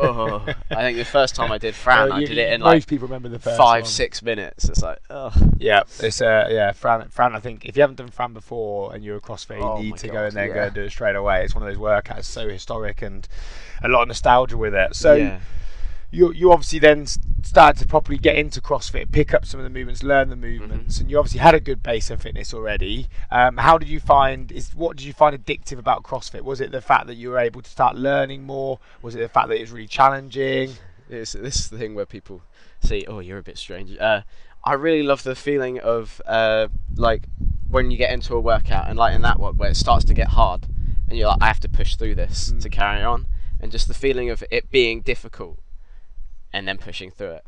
Oh, 0.00 0.44
I 0.70 0.82
think 0.82 0.98
the 0.98 1.04
first 1.04 1.34
time 1.34 1.52
I 1.52 1.58
did 1.58 1.74
Fran, 1.74 2.10
Uh, 2.10 2.16
I 2.16 2.20
did 2.24 2.38
it 2.38 2.52
in 2.52 2.60
like 2.60 2.86
people 2.86 3.06
remember 3.08 3.28
the 3.28 3.38
first 3.38 3.56
five, 3.56 3.82
one. 3.82 3.90
six 3.90 4.22
minutes. 4.22 4.68
It's 4.68 4.82
like, 4.82 4.98
oh, 5.10 5.32
Yeah, 5.58 5.82
it's 6.00 6.20
uh, 6.22 6.48
yeah, 6.50 6.72
Fran. 6.72 7.08
Fran, 7.08 7.34
I 7.34 7.40
think 7.40 7.64
if 7.64 7.76
you 7.76 7.82
haven't 7.82 7.96
done 7.96 8.08
Fran 8.08 8.32
before 8.32 8.94
and 8.94 9.04
you're 9.04 9.16
a 9.16 9.20
CrossFit, 9.20 9.58
you 9.58 9.64
Oh 9.64 9.80
need 9.80 9.96
to 9.98 10.08
go 10.08 10.24
in 10.26 10.34
there 10.34 10.44
and 10.44 10.54
yeah. 10.54 10.60
go 10.60 10.66
and 10.66 10.74
do 10.74 10.82
it 10.82 10.90
straight 10.90 11.16
away. 11.16 11.44
It's 11.44 11.54
one 11.54 11.62
of 11.62 11.68
those 11.68 11.80
workouts 11.82 12.24
so 12.24 12.48
historic 12.48 13.02
and 13.02 13.28
a 13.82 13.88
lot 13.88 14.02
of 14.02 14.08
nostalgia 14.08 14.56
with 14.56 14.74
it. 14.74 14.94
So 14.96 15.14
yeah. 15.14 15.40
You 16.12 16.32
you 16.32 16.52
obviously 16.52 16.78
then 16.78 17.06
started 17.42 17.80
to 17.80 17.88
properly 17.88 18.18
get 18.18 18.36
into 18.36 18.60
CrossFit, 18.60 19.10
pick 19.10 19.34
up 19.34 19.44
some 19.44 19.58
of 19.58 19.64
the 19.64 19.70
movements, 19.70 20.02
learn 20.04 20.28
the 20.28 20.36
Mm-hmm. 20.36 20.60
movements, 20.60 21.00
and 21.00 21.10
you 21.10 21.18
obviously 21.18 21.40
had 21.40 21.54
a 21.54 21.60
good 21.60 21.82
base 21.82 22.10
of 22.10 22.22
fitness 22.22 22.54
already. 22.54 23.08
Um, 23.30 23.56
how 23.56 23.78
did 23.78 23.88
you 23.88 23.98
find 23.98 24.52
is 24.52 24.74
what 24.74 24.96
did 24.96 25.04
you 25.06 25.12
find 25.12 25.36
addictive 25.36 25.78
about 25.78 26.02
CrossFit? 26.04 26.42
Was 26.42 26.60
it 26.60 26.70
the 26.70 26.80
fact 26.80 27.06
that 27.08 27.14
you 27.16 27.30
were 27.30 27.38
able 27.38 27.62
to 27.62 27.70
start 27.70 27.96
learning 27.96 28.44
more? 28.44 28.78
Was 29.00 29.14
it 29.16 29.18
the 29.20 29.28
fact 29.28 29.48
that 29.48 29.56
it 29.56 29.60
was 29.62 29.72
really 29.72 29.88
challenging? 29.88 30.74
It's 31.08 31.32
this 31.32 31.56
is 31.60 31.68
the 31.70 31.78
thing 31.78 31.94
where 31.94 32.06
people 32.06 32.42
say, 32.80 33.04
"Oh, 33.08 33.18
you're 33.18 33.38
a 33.38 33.42
bit 33.42 33.58
strange." 33.58 33.96
Uh, 33.98 34.22
I 34.64 34.74
really 34.74 35.02
love 35.02 35.22
the 35.24 35.34
feeling 35.34 35.80
of 35.80 36.20
uh, 36.26 36.68
like 36.94 37.24
when 37.68 37.90
you 37.90 37.96
get 37.96 38.12
into 38.12 38.34
a 38.34 38.40
workout 38.40 38.88
and 38.88 38.98
like 38.98 39.14
in 39.14 39.22
that 39.22 39.40
one 39.40 39.56
where 39.56 39.70
it 39.70 39.76
starts 39.76 40.04
to 40.06 40.14
get 40.14 40.28
hard, 40.28 40.66
and 41.08 41.18
you're 41.18 41.28
like, 41.28 41.42
"I 41.42 41.46
have 41.46 41.60
to 41.60 41.68
push 41.68 41.96
through 41.96 42.14
this 42.16 42.52
to 42.60 42.68
Mm. 42.68 42.72
carry 42.72 43.02
on," 43.02 43.26
and 43.60 43.72
just 43.72 43.88
the 43.88 43.94
feeling 43.94 44.30
of 44.30 44.44
it 44.50 44.70
being 44.70 45.00
difficult 45.00 45.58
and 46.52 46.66
then 46.68 46.78
pushing 46.78 47.10
through 47.10 47.32
it. 47.32 47.44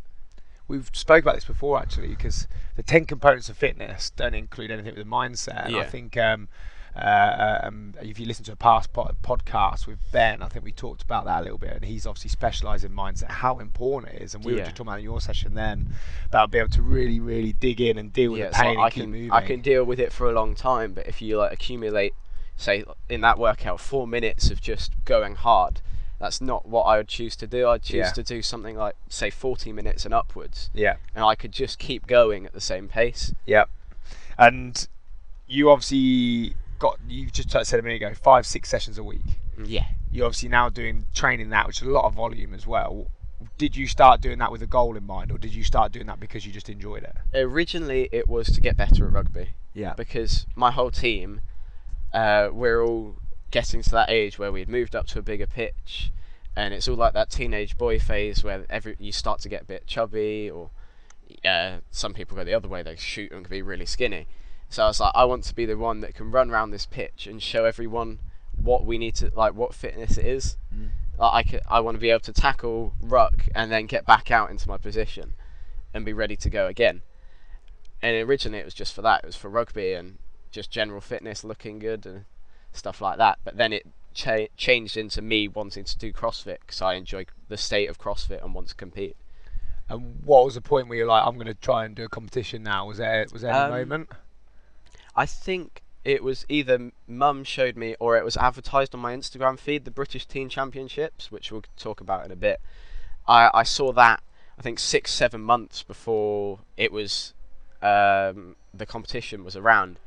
We've 0.66 0.88
spoke 0.92 1.22
about 1.22 1.34
this 1.34 1.44
before 1.44 1.78
actually, 1.78 2.08
because 2.08 2.48
the 2.76 2.82
ten 2.82 3.04
components 3.04 3.48
of 3.48 3.56
fitness 3.56 4.10
don't 4.10 4.34
include 4.34 4.70
anything 4.70 4.94
with 4.94 5.04
the 5.04 5.10
mindset. 5.10 5.66
And 5.66 5.76
I 5.76 5.84
think 5.84 6.16
um, 6.16 6.48
uh, 6.96 7.58
um, 7.64 7.94
if 8.00 8.18
you 8.18 8.24
listen 8.24 8.44
to 8.46 8.52
a 8.52 8.56
past 8.56 8.92
po- 8.92 9.10
podcast 9.22 9.86
with 9.86 9.98
Ben, 10.10 10.42
I 10.42 10.48
think 10.48 10.64
we 10.64 10.72
talked 10.72 11.02
about 11.02 11.26
that 11.26 11.40
a 11.40 11.42
little 11.42 11.58
bit, 11.58 11.72
and 11.72 11.84
he's 11.84 12.06
obviously 12.06 12.30
specialised 12.30 12.84
in 12.84 12.92
mindset, 12.92 13.30
how 13.30 13.58
important 13.58 14.14
it 14.14 14.22
is. 14.22 14.34
And 14.34 14.42
we 14.44 14.52
were 14.52 14.58
Yeah. 14.58 14.64
just 14.64 14.76
talking 14.76 14.88
about 14.88 14.98
in 15.00 15.04
your 15.04 15.20
session 15.20 15.54
then 15.54 15.92
about 16.26 16.50
being 16.50 16.62
able 16.62 16.72
to 16.74 16.82
really, 16.82 17.20
really 17.20 17.52
dig 17.52 17.80
in 17.80 17.98
and 17.98 18.12
deal 18.12 18.32
with 18.32 18.40
yeah, 18.40 18.50
the 18.50 18.56
so 18.56 18.62
pain 18.62 18.78
I 18.78 18.90
keep 18.90 19.02
can 19.02 19.10
moving. 19.10 19.32
I 19.32 19.40
can 19.42 19.60
deal 19.60 19.84
with 19.84 20.00
it 20.00 20.12
for 20.12 20.30
a 20.30 20.32
long 20.32 20.54
time, 20.54 20.94
but 20.94 21.06
if 21.06 21.20
you 21.20 21.36
like 21.36 21.52
accumulate, 21.52 22.14
say 22.56 22.84
in 23.10 23.20
that 23.20 23.38
workout, 23.38 23.80
four 23.80 24.06
minutes 24.06 24.50
of 24.50 24.60
just 24.62 24.92
going 25.04 25.34
hard. 25.34 25.80
That's 26.18 26.40
not 26.40 26.66
what 26.66 26.82
I 26.82 26.96
would 26.98 27.08
choose 27.08 27.36
to 27.36 27.46
do. 27.46 27.68
I'd 27.68 27.82
choose 27.82 27.94
Yeah. 28.06 28.12
to 28.12 28.22
do 28.22 28.40
something 28.42 28.76
like, 28.76 28.94
say, 29.08 29.30
40 29.30 29.72
minutes 29.72 30.04
and 30.04 30.14
upwards, 30.14 30.70
Yeah, 30.72 30.96
and 31.14 31.24
I 31.24 31.34
could 31.34 31.52
just 31.52 31.78
keep 31.78 32.06
going 32.06 32.46
at 32.46 32.52
the 32.52 32.60
same 32.60 32.88
pace. 32.88 33.34
yeah. 33.46 33.64
And 34.38 34.86
you 35.46 35.70
obviously 35.70 36.54
got 36.78 36.98
you 37.08 37.30
just 37.30 37.50
said 37.50 37.78
a 37.78 37.82
minute 37.82 37.96
ago 38.02 38.14
five, 38.14 38.46
six 38.46 38.68
sessions 38.68 38.98
a 38.98 39.04
week. 39.04 39.22
Yeah. 39.64 39.86
you're 40.10 40.26
obviously 40.26 40.48
now 40.48 40.68
doing 40.68 41.06
training 41.14 41.50
that, 41.50 41.66
which 41.66 41.76
is 41.82 41.88
a 41.88 41.90
lot 41.90 42.04
of 42.04 42.14
volume 42.14 42.54
as 42.54 42.66
well. 42.66 43.08
Did 43.58 43.76
you 43.76 43.86
start 43.86 44.20
doing 44.20 44.38
that 44.38 44.50
with 44.52 44.62
a 44.62 44.66
goal 44.66 44.96
in 44.96 45.04
mind, 45.04 45.30
or 45.32 45.38
did 45.38 45.52
you 45.54 45.62
start 45.64 45.90
doing 45.92 46.06
that 46.06 46.18
because 46.20 46.46
you 46.46 46.52
just 46.52 46.68
enjoyed 46.68 47.02
it? 47.02 47.14
Originally, 47.34 48.08
it 48.12 48.28
was 48.28 48.46
to 48.48 48.60
get 48.60 48.76
better 48.76 49.06
at 49.06 49.12
rugby 49.12 49.48
Yeah. 49.74 49.94
because 49.94 50.46
my 50.56 50.70
whole 50.70 50.90
team, 50.90 51.40
uh, 52.12 52.48
we're 52.52 52.82
all 52.82 53.16
getting 53.54 53.82
to 53.82 53.90
that 53.90 54.10
age 54.10 54.36
where 54.36 54.50
we'd 54.50 54.68
moved 54.68 54.96
up 54.96 55.06
to 55.06 55.20
a 55.20 55.22
bigger 55.22 55.46
pitch, 55.46 56.10
and 56.56 56.74
it's 56.74 56.88
all 56.88 56.96
like 56.96 57.12
that 57.12 57.30
teenage 57.30 57.78
boy 57.78 58.00
phase 58.00 58.42
where 58.42 58.66
every 58.68 58.96
you 58.98 59.12
start 59.12 59.38
to 59.38 59.48
get 59.48 59.62
a 59.62 59.64
bit 59.64 59.86
chubby, 59.86 60.50
or 60.50 60.70
uh, 61.44 61.76
some 61.92 62.12
people 62.12 62.36
go 62.36 62.42
the 62.42 62.52
other 62.52 62.66
way, 62.66 62.82
they 62.82 62.96
shoot 62.96 63.30
and 63.30 63.44
can 63.44 63.50
be 63.50 63.62
really 63.62 63.86
skinny. 63.86 64.26
So 64.68 64.82
I 64.82 64.86
was 64.88 64.98
like, 64.98 65.12
I 65.14 65.24
want 65.24 65.44
to 65.44 65.54
be 65.54 65.66
the 65.66 65.76
one 65.76 66.00
that 66.00 66.16
can 66.16 66.32
run 66.32 66.50
around 66.50 66.72
this 66.72 66.84
pitch 66.84 67.28
and 67.28 67.40
show 67.40 67.64
everyone 67.64 68.18
what 68.56 68.84
we 68.84 68.98
need 68.98 69.14
to 69.16 69.30
like, 69.36 69.54
what 69.54 69.72
fitness 69.72 70.18
it 70.18 70.26
is. 70.26 70.56
Mm. 70.74 70.88
Like, 71.16 71.32
I 71.32 71.42
could, 71.48 71.62
I 71.68 71.78
want 71.78 71.94
to 71.94 72.00
be 72.00 72.10
able 72.10 72.20
to 72.20 72.32
tackle 72.32 72.94
ruck 73.00 73.44
and 73.54 73.70
then 73.70 73.86
get 73.86 74.04
back 74.04 74.32
out 74.32 74.50
into 74.50 74.68
my 74.68 74.78
position 74.78 75.34
and 75.92 76.04
be 76.04 76.12
ready 76.12 76.34
to 76.34 76.50
go 76.50 76.66
again. 76.66 77.02
And 78.02 78.16
originally 78.28 78.58
it 78.58 78.64
was 78.64 78.74
just 78.74 78.94
for 78.94 79.02
that. 79.02 79.22
It 79.22 79.26
was 79.26 79.36
for 79.36 79.48
rugby 79.48 79.92
and 79.92 80.18
just 80.50 80.72
general 80.72 81.00
fitness, 81.00 81.44
looking 81.44 81.78
good 81.78 82.04
and 82.04 82.24
stuff 82.74 83.00
like 83.00 83.18
that. 83.18 83.38
But 83.44 83.56
then 83.56 83.72
it 83.72 83.86
cha- 84.12 84.48
changed 84.56 84.96
into 84.96 85.22
me 85.22 85.48
wanting 85.48 85.84
to 85.84 85.98
do 85.98 86.12
CrossFit 86.12 86.58
because 86.60 86.82
I 86.82 86.94
enjoy 86.94 87.26
the 87.48 87.56
state 87.56 87.88
of 87.88 87.98
CrossFit 87.98 88.42
and 88.42 88.54
want 88.54 88.68
to 88.68 88.74
compete. 88.74 89.16
And 89.88 90.22
what 90.24 90.44
was 90.44 90.54
the 90.54 90.60
point 90.60 90.88
where 90.88 90.96
you're 90.96 91.06
like, 91.06 91.26
I'm 91.26 91.34
going 91.34 91.46
to 91.46 91.54
try 91.54 91.84
and 91.84 91.94
do 91.94 92.04
a 92.04 92.08
competition 92.08 92.62
now? 92.62 92.86
Was 92.86 92.98
there 92.98 93.26
was 93.32 93.42
there 93.42 93.52
Um, 93.54 93.70
moment? 93.70 94.10
I 95.14 95.26
think 95.26 95.82
it 96.04 96.22
was 96.22 96.44
either 96.48 96.90
mum 97.06 97.44
showed 97.44 97.76
me 97.76 97.96
or 97.98 98.16
it 98.16 98.24
was 98.24 98.36
advertised 98.36 98.94
on 98.94 99.00
my 99.00 99.14
Instagram 99.14 99.58
feed, 99.58 99.84
the 99.84 99.90
British 99.90 100.26
Teen 100.26 100.48
Championships, 100.48 101.30
which 101.30 101.50
we'll 101.52 101.64
talk 101.76 102.00
about 102.00 102.24
in 102.24 102.30
a 102.32 102.36
bit. 102.36 102.60
I, 103.26 103.50
I 103.54 103.62
saw 103.62 103.92
that 103.92 104.22
I 104.58 104.62
think 104.62 104.78
six 104.78 105.12
seven 105.12 105.40
months 105.40 105.82
before 105.82 106.60
it 106.76 106.92
was 106.92 107.34
um, 107.82 108.56
the 108.72 108.86
competition 108.86 109.44
was 109.44 109.56
around. 109.56 109.98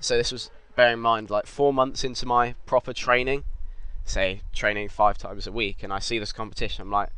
So 0.00 0.16
this 0.16 0.32
was 0.32 0.50
bear 0.74 0.92
in 0.92 1.00
mind 1.00 1.30
like 1.30 1.46
four 1.46 1.72
months 1.72 2.04
into 2.04 2.26
my 2.26 2.54
proper 2.66 2.92
training, 2.92 3.44
say 4.04 4.42
training 4.52 4.88
five 4.88 5.18
times 5.18 5.46
a 5.46 5.52
week, 5.52 5.82
and 5.82 5.92
I 5.92 5.98
see 5.98 6.18
this 6.18 6.32
competition. 6.32 6.82
I'm 6.82 6.90
like, 6.90 7.10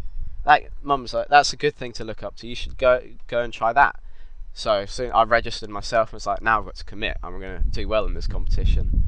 that 0.44 0.62
mum's 0.82 1.14
like 1.14 1.28
that's 1.28 1.52
a 1.52 1.56
good 1.56 1.74
thing 1.74 1.92
to 1.94 2.04
look 2.04 2.22
up 2.22 2.36
to. 2.36 2.46
You 2.46 2.54
should 2.54 2.76
go 2.76 3.02
go 3.26 3.40
and 3.40 3.52
try 3.52 3.72
that. 3.72 3.96
So 4.52 4.84
soon 4.86 5.10
I 5.12 5.24
registered 5.24 5.70
myself 5.70 6.10
and 6.10 6.14
was 6.14 6.26
like, 6.26 6.42
now 6.42 6.58
I've 6.58 6.64
got 6.64 6.76
to 6.76 6.84
commit. 6.84 7.16
I'm 7.22 7.40
going 7.40 7.62
to 7.62 7.68
do 7.68 7.88
well 7.88 8.06
in 8.06 8.14
this 8.14 8.26
competition, 8.26 9.04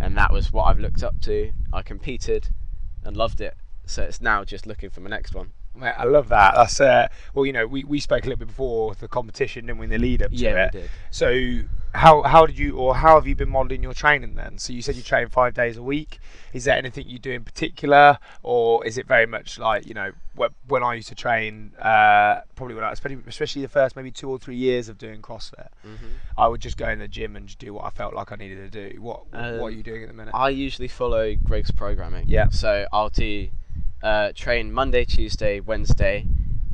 and 0.00 0.16
that 0.16 0.32
was 0.32 0.52
what 0.52 0.64
I've 0.64 0.78
looked 0.78 1.02
up 1.02 1.20
to. 1.22 1.52
I 1.72 1.82
competed 1.82 2.48
and 3.02 3.16
loved 3.16 3.40
it. 3.40 3.56
So 3.86 4.02
it's 4.02 4.20
now 4.20 4.44
just 4.44 4.66
looking 4.66 4.90
for 4.90 5.00
my 5.00 5.10
next 5.10 5.34
one. 5.34 5.52
Mate, 5.76 5.94
I 5.98 6.04
love 6.04 6.28
that. 6.28 6.54
That's 6.54 6.80
uh, 6.80 7.08
well, 7.34 7.44
you 7.44 7.52
know, 7.52 7.66
we, 7.66 7.82
we 7.84 7.98
spoke 8.00 8.24
a 8.24 8.28
little 8.28 8.38
bit 8.38 8.48
before 8.48 8.94
the 8.94 9.08
competition, 9.08 9.66
didn't 9.66 9.78
we, 9.78 9.84
in 9.86 9.90
the 9.90 9.98
lead 9.98 10.22
up 10.22 10.30
to 10.30 10.36
Yeah, 10.36 10.66
it. 10.66 10.74
we 10.74 10.80
did. 10.82 10.90
So 11.10 11.60
how 11.94 12.22
how 12.22 12.44
did 12.46 12.58
you 12.58 12.76
or 12.76 12.96
how 12.96 13.14
have 13.14 13.26
you 13.26 13.36
been 13.36 13.48
modelling 13.50 13.82
your 13.82 13.94
training 13.94 14.34
then? 14.34 14.58
So 14.58 14.72
you 14.72 14.82
said 14.82 14.94
you 14.96 15.02
train 15.02 15.28
five 15.28 15.54
days 15.54 15.76
a 15.76 15.82
week. 15.82 16.18
Is 16.52 16.64
there 16.64 16.76
anything 16.76 17.08
you 17.08 17.18
do 17.18 17.32
in 17.32 17.42
particular, 17.44 18.18
or 18.44 18.84
is 18.86 18.98
it 18.98 19.06
very 19.06 19.26
much 19.26 19.58
like 19.58 19.86
you 19.86 19.94
know 19.94 20.12
when 20.68 20.82
I 20.82 20.94
used 20.94 21.08
to 21.08 21.14
train, 21.14 21.72
uh, 21.80 22.40
probably 22.56 22.74
when 22.76 22.84
I 22.84 22.92
especially 22.92 23.18
especially 23.26 23.62
the 23.62 23.68
first 23.68 23.96
maybe 23.96 24.10
two 24.12 24.28
or 24.30 24.38
three 24.38 24.56
years 24.56 24.88
of 24.88 24.98
doing 24.98 25.22
CrossFit, 25.22 25.68
Mm-hmm. 25.84 26.06
I 26.38 26.46
would 26.48 26.60
just 26.60 26.76
go 26.76 26.88
in 26.88 26.98
the 27.00 27.08
gym 27.08 27.34
and 27.36 27.46
just 27.46 27.58
do 27.58 27.72
what 27.74 27.84
I 27.84 27.90
felt 27.90 28.14
like 28.14 28.30
I 28.32 28.36
needed 28.36 28.72
to 28.72 28.90
do. 28.90 29.00
What 29.00 29.26
what 29.32 29.40
are 29.40 29.68
Um, 29.70 29.76
you 29.76 29.82
doing 29.82 30.02
at 30.02 30.08
the 30.08 30.14
minute? 30.14 30.34
I 30.34 30.50
usually 30.50 30.88
follow 30.88 31.34
Greg's 31.34 31.70
programming. 31.72 32.26
Yeah. 32.28 32.48
So 32.50 32.86
I'll 32.92 33.08
do 33.10 33.48
uh, 34.04 34.32
train 34.34 34.70
Monday, 34.70 35.04
Tuesday, 35.04 35.60
Wednesday, 35.60 36.26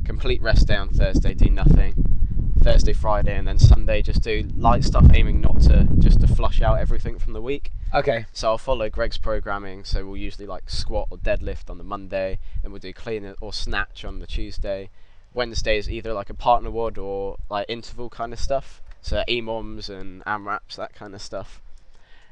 complete 0.03 0.41
rest 0.41 0.67
day 0.67 0.75
on 0.75 0.89
Thursday, 0.89 1.33
do 1.33 1.49
nothing. 1.49 2.11
Thursday, 2.59 2.93
Friday, 2.93 3.35
and 3.35 3.47
then 3.47 3.57
Sunday 3.57 4.03
just 4.03 4.21
do 4.21 4.47
light 4.55 4.83
stuff, 4.83 5.05
aiming 5.15 5.41
not 5.41 5.59
to 5.61 5.87
just 5.97 6.21
to 6.21 6.27
flush 6.27 6.61
out 6.61 6.77
everything 6.77 7.17
from 7.17 7.33
the 7.33 7.41
week. 7.41 7.71
okay. 7.93 8.25
So 8.33 8.49
I'll 8.49 8.57
follow 8.59 8.87
Greg's 8.87 9.17
programming. 9.17 9.83
So 9.83 10.05
we'll 10.05 10.17
usually 10.17 10.45
like 10.45 10.69
squat 10.69 11.07
or 11.09 11.17
deadlift 11.17 11.71
on 11.71 11.79
the 11.79 11.83
Monday, 11.83 12.37
then 12.61 12.71
we'll 12.71 12.79
do 12.79 12.93
clean 12.93 13.33
or 13.41 13.51
snatch 13.51 14.05
on 14.05 14.19
the 14.19 14.27
Tuesday. 14.27 14.89
Wednesday 15.33 15.77
is 15.77 15.89
either 15.89 16.13
like 16.13 16.29
a 16.29 16.33
partner 16.35 16.69
WOD 16.69 16.97
or 16.97 17.37
like 17.49 17.65
interval 17.69 18.09
kind 18.09 18.33
of 18.33 18.39
stuff. 18.39 18.81
So 19.01 19.23
EMOMs 19.27 19.89
and 19.89 20.23
AMRAPs, 20.25 20.75
that 20.75 20.93
kind 20.93 21.15
of 21.15 21.21
stuff. 21.21 21.61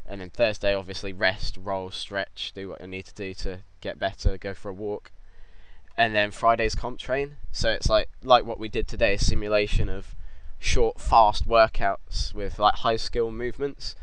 And 0.10 0.20
then 0.20 0.32
Thursday, 0.32 0.74
obviously, 0.74 1.14
rest, 1.14 1.58
roll, 1.62 1.92
stretch, 1.92 2.52
do 2.56 2.70
what 2.70 2.82
I 2.82 2.88
need 2.88 3.06
to 3.06 3.14
do 3.14 3.34
to 3.36 3.60
get 3.80 4.00
better, 4.00 4.38
go 4.38 4.56
for 4.56 4.70
a 4.70 4.74
walk. 4.74 5.12
And 5.96 6.16
then 6.16 6.32
Friday's 6.32 6.74
comp 6.74 6.98
train. 6.98 7.38
So 7.52 7.70
it's 7.70 7.88
like 7.90 8.10
like 8.24 8.44
what 8.46 8.60
we 8.60 8.70
did 8.70 8.88
today, 8.88 9.14
a 9.14 9.20
simulation 9.20 9.88
of 9.88 10.16
short, 10.58 11.00
fast 11.00 11.48
workouts 11.48 12.34
with 12.34 12.58
like 12.58 12.76
high 12.76 12.96
skill 12.96 13.32
movements. 13.32 13.96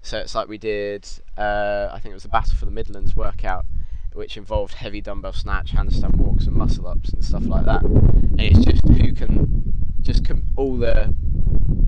So 0.00 0.18
it's 0.18 0.34
like 0.34 0.48
we 0.48 0.58
did, 0.58 1.08
uh, 1.36 1.88
I 1.92 1.98
think 1.98 2.12
it 2.12 2.14
was 2.14 2.22
the 2.22 2.28
Battle 2.28 2.56
for 2.56 2.64
the 2.64 2.70
Midlands 2.70 3.16
workout, 3.16 3.66
which 4.12 4.36
involved 4.36 4.74
heavy 4.74 5.00
dumbbell 5.00 5.32
snatch, 5.32 5.72
handstand 5.72 6.16
walks, 6.16 6.46
and 6.46 6.54
muscle 6.54 6.86
ups 6.86 7.10
and 7.10 7.24
stuff 7.24 7.46
like 7.46 7.64
that. 7.64 7.82
And 7.82 8.40
it's 8.40 8.64
just 8.64 8.86
who 8.86 9.12
can, 9.12 9.74
just 10.02 10.24
com- 10.24 10.46
all 10.56 10.76
the 10.76 11.14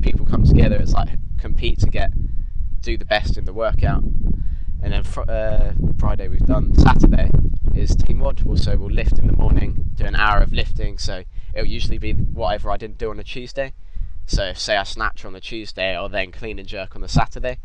people 0.00 0.26
come 0.26 0.44
together. 0.44 0.76
It's 0.76 0.92
like 0.92 1.08
compete 1.38 1.78
to 1.80 1.86
get, 1.86 2.10
do 2.82 2.96
the 2.96 3.04
best 3.04 3.36
in 3.36 3.44
the 3.44 3.52
workout. 3.52 4.02
And 4.82 4.92
then 4.92 5.02
fr- 5.02 5.28
uh, 5.28 5.72
Friday 5.98 6.28
we've 6.28 6.46
done. 6.46 6.74
Saturday 6.74 7.30
is 7.74 7.94
team 7.94 8.18
WOD. 8.20 8.46
Also 8.46 8.76
we'll 8.76 8.90
lift 8.90 9.18
in 9.18 9.26
the 9.26 9.32
morning, 9.32 9.86
do 9.94 10.04
an 10.04 10.16
hour 10.16 10.38
of 10.40 10.52
lifting. 10.52 10.98
So 10.98 11.24
it'll 11.54 11.66
usually 11.68 11.98
be 11.98 12.12
whatever 12.12 12.70
I 12.70 12.76
didn't 12.76 12.98
do 12.98 13.10
on 13.10 13.18
a 13.20 13.24
Tuesday. 13.24 13.72
So 14.26 14.52
say 14.54 14.76
I 14.76 14.84
snatch 14.84 15.24
on 15.24 15.32
the 15.32 15.40
Tuesday, 15.40 15.94
I'll 15.96 16.08
then 16.08 16.32
clean 16.32 16.58
and 16.58 16.68
jerk 16.68 16.94
on 16.94 17.02
the 17.02 17.08
Saturday 17.08 17.58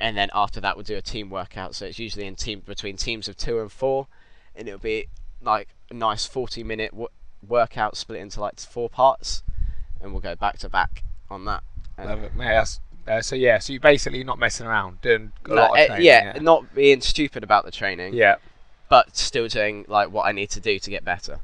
and 0.00 0.16
then 0.16 0.30
after 0.32 0.60
that 0.60 0.76
we'll 0.76 0.84
do 0.84 0.96
a 0.96 1.02
team 1.02 1.30
workout. 1.30 1.74
So 1.74 1.86
it's 1.86 1.98
usually 1.98 2.26
in 2.26 2.36
team 2.36 2.62
between 2.64 2.96
teams 2.96 3.28
of 3.28 3.36
two 3.36 3.60
and 3.60 3.70
four, 3.70 4.06
and 4.54 4.68
it'll 4.68 4.78
be 4.80 5.06
like 5.42 5.68
a 5.90 5.94
nice 5.94 6.24
forty-minute 6.26 6.92
w- 6.92 7.08
workout 7.46 7.96
split 7.96 8.20
into 8.20 8.40
like 8.40 8.60
four 8.60 8.88
parts, 8.88 9.42
and 10.00 10.12
we'll 10.12 10.20
go 10.20 10.36
back 10.36 10.58
to 10.58 10.68
back 10.68 11.02
on 11.30 11.44
that. 11.46 11.62
And- 11.96 12.08
Love 12.08 12.22
it, 12.22 12.36
mate. 12.36 12.46
That's, 12.48 12.80
uh, 13.08 13.22
so 13.22 13.34
yeah, 13.36 13.58
so 13.58 13.72
you're 13.72 13.80
basically 13.80 14.22
not 14.24 14.38
messing 14.38 14.66
around, 14.66 15.00
doing 15.00 15.32
a 15.44 15.48
No, 15.48 15.54
lot 15.54 15.70
of 15.70 15.76
eh, 15.78 15.86
training. 15.86 16.04
yeah, 16.06 16.38
not 16.40 16.74
being 16.74 17.00
stupid 17.00 17.42
about 17.42 17.64
the 17.64 17.70
training, 17.70 18.14
yeah. 18.14 18.36
but 18.88 19.16
still 19.16 19.48
doing 19.48 19.84
like 19.88 20.10
what 20.10 20.26
I 20.26 20.32
need 20.32 20.50
to 20.50 20.60
do 20.60 20.78
to 20.78 20.90
get 20.90 21.04
better. 21.04 21.40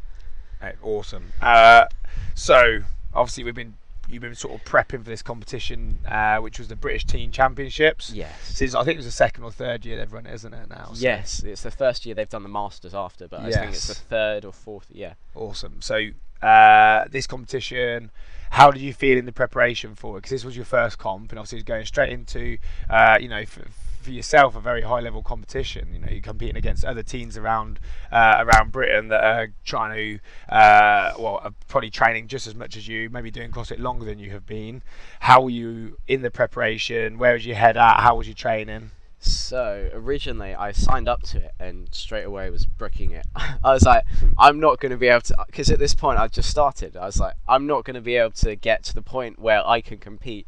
Awesome. 0.82 1.32
Uh, 1.42 1.86
so 2.34 2.80
obviously 3.14 3.44
we've 3.44 3.54
been 3.54 3.74
you've 4.08 4.22
been 4.22 4.34
sort 4.34 4.54
of 4.54 4.64
prepping 4.64 5.02
for 5.02 5.10
this 5.10 5.22
competition, 5.22 5.98
uh, 6.08 6.38
which 6.38 6.58
was 6.58 6.68
the 6.68 6.76
British 6.76 7.04
Teen 7.04 7.30
Championships. 7.30 8.10
Yes. 8.12 8.34
Since 8.42 8.74
I 8.74 8.82
think 8.84 8.94
it 8.94 8.98
was 8.98 9.06
the 9.06 9.12
second 9.12 9.44
or 9.44 9.50
third 9.50 9.84
year 9.84 9.98
they've 9.98 10.12
run 10.12 10.26
it, 10.26 10.34
isn't 10.34 10.54
it 10.54 10.68
now? 10.70 10.90
So, 10.94 11.02
Yes, 11.02 11.42
it's 11.42 11.62
the 11.62 11.70
first 11.70 12.06
year 12.06 12.14
they've 12.14 12.28
done 12.28 12.42
the 12.42 12.48
masters 12.48 12.94
after, 12.94 13.28
but 13.28 13.40
I 13.40 13.50
think 13.50 13.72
it's 13.72 13.88
the 13.88 13.94
third 13.94 14.44
or 14.44 14.52
fourth. 14.52 14.86
Yeah. 14.90 15.14
Awesome. 15.34 15.80
So 15.80 16.08
uh, 16.44 17.06
this 17.10 17.26
competition, 17.26 18.10
how 18.50 18.70
did 18.70 18.82
you 18.82 18.92
feel 18.92 19.18
in 19.18 19.24
the 19.24 19.32
preparation 19.32 19.94
for 19.94 20.16
it? 20.16 20.18
Because 20.18 20.30
this 20.30 20.44
was 20.44 20.56
your 20.56 20.64
first 20.64 20.98
comp, 20.98 21.32
and 21.32 21.38
obviously 21.38 21.62
going 21.62 21.84
straight 21.86 22.12
into, 22.12 22.58
uh, 22.88 23.16
you 23.20 23.28
know, 23.28 23.44
for, 23.44 23.64
for 24.02 24.10
yourself 24.10 24.54
a 24.54 24.60
very 24.60 24.82
high 24.82 25.00
level 25.00 25.22
competition. 25.22 25.88
You 25.92 25.98
know, 25.98 26.08
you're 26.10 26.20
competing 26.20 26.56
against 26.56 26.84
other 26.84 27.02
teams 27.02 27.36
around 27.36 27.80
uh, 28.12 28.44
around 28.46 28.70
Britain 28.70 29.08
that 29.08 29.24
are 29.24 29.48
trying 29.64 29.96
to, 29.96 30.54
uh, 30.54 31.14
well, 31.18 31.40
are 31.42 31.54
probably 31.66 31.90
training 31.90 32.28
just 32.28 32.46
as 32.46 32.54
much 32.54 32.76
as 32.76 32.86
you, 32.86 33.10
maybe 33.10 33.30
doing 33.30 33.50
CrossFit 33.50 33.80
longer 33.80 34.04
than 34.04 34.18
you 34.18 34.30
have 34.30 34.46
been. 34.46 34.82
How 35.20 35.42
were 35.42 35.50
you 35.50 35.96
in 36.06 36.22
the 36.22 36.30
preparation? 36.30 37.18
Where 37.18 37.32
was 37.32 37.46
your 37.46 37.56
head 37.56 37.76
at? 37.76 38.00
How 38.00 38.16
was 38.16 38.28
your 38.28 38.36
training? 38.36 38.90
So 39.24 39.88
originally, 39.94 40.54
I 40.54 40.72
signed 40.72 41.08
up 41.08 41.22
to 41.22 41.38
it 41.38 41.54
and 41.58 41.88
straight 41.92 42.24
away 42.24 42.50
was 42.50 42.66
bricking 42.66 43.12
it. 43.12 43.26
I 43.34 43.72
was 43.72 43.84
like, 43.84 44.04
I'm 44.38 44.60
not 44.60 44.80
going 44.80 44.90
to 44.90 44.98
be 44.98 45.08
able 45.08 45.22
to, 45.22 45.36
because 45.46 45.70
at 45.70 45.78
this 45.78 45.94
point 45.94 46.18
I 46.18 46.28
just 46.28 46.50
started. 46.50 46.96
I 46.96 47.06
was 47.06 47.18
like, 47.18 47.34
I'm 47.48 47.66
not 47.66 47.84
going 47.84 47.94
to 47.94 48.02
be 48.02 48.16
able 48.16 48.32
to 48.32 48.54
get 48.54 48.84
to 48.84 48.94
the 48.94 49.02
point 49.02 49.38
where 49.38 49.66
I 49.66 49.80
can 49.80 49.98
compete 49.98 50.46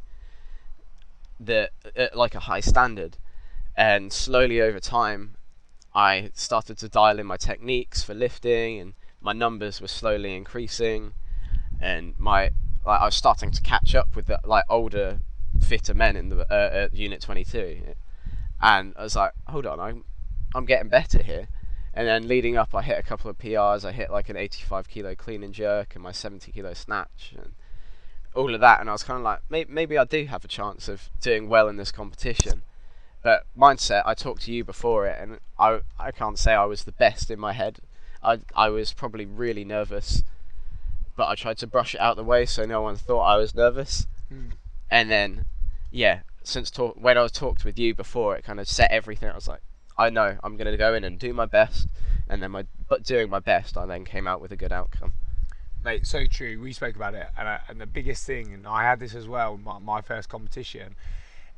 the 1.41 1.71
at 1.95 2.17
like 2.17 2.35
a 2.35 2.41
high 2.41 2.61
standard. 2.61 3.17
And 3.77 4.13
slowly 4.13 4.61
over 4.61 4.81
time, 4.81 5.37
I 5.95 6.31
started 6.35 6.77
to 6.79 6.89
dial 6.89 7.19
in 7.19 7.27
my 7.27 7.37
techniques 7.39 8.03
for 8.03 8.13
lifting, 8.13 8.81
and 8.81 8.95
my 9.23 9.33
numbers 9.33 9.81
were 9.81 9.89
slowly 9.89 10.35
increasing, 10.35 11.13
and 11.81 12.15
my 12.19 12.51
like 12.85 13.01
I 13.01 13.07
was 13.07 13.15
starting 13.15 13.51
to 13.53 13.63
catch 13.63 13.95
up 13.95 14.15
with 14.15 14.27
the 14.27 14.39
like 14.45 14.65
older, 14.69 15.21
fitter 15.61 15.95
men 15.95 16.17
in 16.17 16.29
the 16.29 16.53
uh, 16.53 16.89
Unit 16.93 17.23
22 17.23 17.95
and 18.61 18.95
I 18.97 19.03
was 19.03 19.17
like, 19.17 19.33
hold 19.49 19.67
on, 19.67 19.81
I'm 19.81 20.05
I'm 20.55 20.65
getting 20.65 20.89
better 20.89 21.23
here. 21.23 21.49
And 21.93 22.07
then 22.07 22.29
leading 22.29 22.57
up, 22.57 22.75
I 22.75 22.83
hit 22.83 22.99
a 22.99 23.03
couple 23.03 23.31
of 23.31 23.39
PRs. 23.39 23.85
I 23.85 23.93
hit 23.93 24.11
like 24.11 24.29
an 24.29 24.37
85 24.37 24.89
kilo 24.89 25.15
clean 25.15 25.43
and 25.43 25.55
jerk 25.55 25.95
and 25.95 26.05
my 26.05 26.13
70 26.13 26.53
kilo 26.53 26.75
snatch 26.75 27.33
and 27.37 27.53
all 28.35 28.55
of 28.55 28.61
that. 28.61 28.81
And 28.81 28.91
I 28.91 28.93
was 28.93 29.03
kind 29.03 29.17
of 29.17 29.25
like, 29.25 29.41
maybe, 29.49 29.73
maybe 29.73 29.97
I 29.97 30.05
do 30.05 30.27
have 30.27 30.45
a 30.45 30.49
chance 30.49 30.89
of 30.89 31.09
doing 31.23 31.49
well 31.49 31.69
in 31.69 31.77
this 31.77 31.91
competition. 31.91 32.63
But 33.23 33.45
mindset, 33.59 34.03
I 34.07 34.15
talked 34.15 34.43
to 34.43 34.53
you 34.53 34.63
before 34.63 35.07
it, 35.07 35.19
and 35.21 35.41
I 35.59 35.81
I 35.99 36.13
can't 36.13 36.39
say 36.39 36.53
I 36.53 36.65
was 36.65 36.85
the 36.85 36.93
best 36.93 37.29
in 37.29 37.41
my 37.41 37.55
head. 37.55 37.81
I 38.23 38.39
I 38.55 38.69
was 38.69 38.93
probably 38.93 39.27
really 39.27 39.65
nervous, 39.65 40.23
but 41.17 41.27
I 41.27 41.35
tried 41.35 41.59
to 41.59 41.67
brush 41.67 41.97
it 41.97 42.01
out 42.01 42.15
the 42.15 42.23
way 42.23 42.47
so 42.47 42.65
no 42.67 42.83
one 42.83 42.95
thought 42.95 43.23
I 43.23 43.37
was 43.37 43.53
nervous. 43.53 44.07
Hmm. 44.29 44.51
And 44.89 45.11
then, 45.11 45.45
yeah, 45.91 46.21
since 46.47 46.71
talk 46.71 46.95
when 46.97 47.19
I 47.19 47.23
was 47.23 47.33
talked 47.33 47.65
with 47.65 47.79
you 47.79 47.95
before, 47.95 48.37
it 48.37 48.45
kind 48.45 48.61
of 48.61 48.69
set 48.69 48.91
everything. 48.91 49.29
I 49.29 49.35
was 49.35 49.49
like, 49.49 49.61
I 49.99 50.11
know 50.11 50.39
I'm 50.43 50.57
gonna 50.57 50.77
go 50.77 50.95
in 50.95 51.05
and 51.05 51.19
do 51.19 51.33
my 51.33 51.47
best, 51.47 51.89
and 52.29 52.43
then 52.43 52.51
my 52.53 52.67
but 52.89 53.03
doing 53.03 53.29
my 53.29 53.41
best, 53.41 53.77
I 53.77 53.87
then 53.87 54.05
came 54.05 54.27
out 54.29 54.41
with 54.41 54.53
a 54.53 54.57
good 54.57 54.73
outcome. 54.73 55.15
Mate, 55.85 56.07
so 56.07 56.25
true. 56.27 56.61
We 56.61 56.73
spoke 56.73 56.97
about 56.97 57.15
it, 57.15 57.27
and, 57.37 57.47
uh, 57.49 57.59
and 57.69 57.81
the 57.81 57.87
biggest 57.87 58.27
thing, 58.27 58.53
and 58.53 58.67
I 58.67 58.83
had 58.83 58.99
this 59.01 59.15
as 59.15 59.29
well. 59.29 59.57
My, 59.57 59.79
my 59.79 60.01
first 60.01 60.29
competition, 60.29 60.97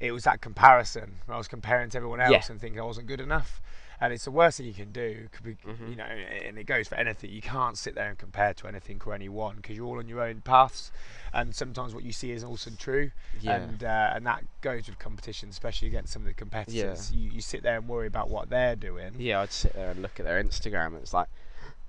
it 0.01 0.13
was 0.13 0.25
that 0.25 0.41
comparison. 0.41 1.19
Where 1.27 1.35
I 1.35 1.39
was 1.39 1.49
comparing 1.49 1.91
to 1.91 1.97
everyone 1.97 2.21
else 2.21 2.31
Yeah. 2.31 2.53
and 2.53 2.61
thinking 2.61 2.81
I 2.81 2.85
wasn't 2.85 3.07
good 3.07 3.21
enough, 3.21 3.61
and 4.01 4.13
it's 4.13 4.25
the 4.25 4.31
worst 4.31 4.59
thing 4.59 4.67
you 4.67 4.75
can 4.75 4.93
do. 4.93 5.29
could 5.33 5.45
be- 5.45 5.55
Mhm. 5.57 5.91
You 5.91 5.97
know, 5.97 6.05
and 6.05 6.59
it 6.59 6.65
goes 6.65 6.89
for 6.89 6.95
anything. 6.95 7.31
You 7.31 7.43
can't 7.43 7.77
sit 7.77 7.95
there 7.95 8.09
and 8.09 8.19
compare 8.19 8.55
to 8.55 8.69
anything 8.69 9.01
or 9.05 9.15
anyone 9.15 9.57
because 9.57 9.77
you're 9.77 9.87
all 9.87 9.99
on 9.99 10.09
your 10.09 10.21
own 10.23 10.41
paths, 10.43 10.91
and 11.33 11.55
sometimes 11.55 11.95
what 11.95 12.05
you 12.05 12.13
see 12.13 12.31
is 12.31 12.43
also 12.45 12.71
true. 12.79 13.11
Yeah. 13.41 13.57
And 13.57 13.83
uh, 13.85 14.13
and 14.15 14.27
that 14.27 14.45
goes 14.61 14.87
with 14.89 14.99
competition, 14.99 15.49
especially 15.49 15.89
against 15.89 16.13
some 16.13 16.23
of 16.23 16.27
the 16.29 16.35
competitors. 16.35 17.13
You, 17.13 17.31
you 17.31 17.41
sit 17.41 17.63
there 17.63 17.77
and 17.79 17.89
worry 17.89 18.07
about 18.07 18.29
what 18.31 18.49
they're 18.51 18.77
doing. 18.77 19.15
Yeah, 19.19 19.41
I'd 19.41 19.53
sit 19.53 19.73
there 19.75 19.91
and 19.91 20.01
look 20.03 20.19
at 20.21 20.27
their 20.27 20.43
Instagram, 20.43 20.89
and 20.89 20.97
it's 20.99 21.13
like 21.15 21.29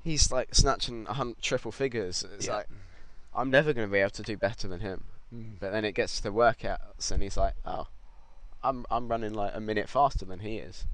he's 0.04 0.32
like 0.32 0.56
snatching 0.56 1.06
a 1.08 1.14
hun- 1.14 1.36
triple 1.42 1.72
figures. 1.72 2.24
It's 2.36 2.48
Yeah. 2.48 2.56
like 2.56 2.68
I'm 3.36 3.52
never 3.52 3.74
gonna 3.74 3.88
be 3.88 4.00
able 4.00 4.10
to 4.12 4.24
do 4.24 4.36
better 4.38 4.68
than 4.68 4.80
him. 4.80 5.04
Mm. 5.34 5.60
But 5.60 5.72
then 5.72 5.86
it 5.86 5.92
gets 5.92 6.16
to 6.18 6.24
the 6.24 6.32
workouts, 6.34 7.12
and 7.12 7.22
he's 7.22 7.38
like, 7.38 7.54
oh, 7.66 7.88
I'm 8.64 8.86
I'm 8.90 9.08
running 9.08 9.34
like 9.34 9.52
a 9.56 9.60
minute 9.60 9.88
faster 9.88 10.26
than 10.26 10.40
he 10.40 10.58
is. 10.58 10.86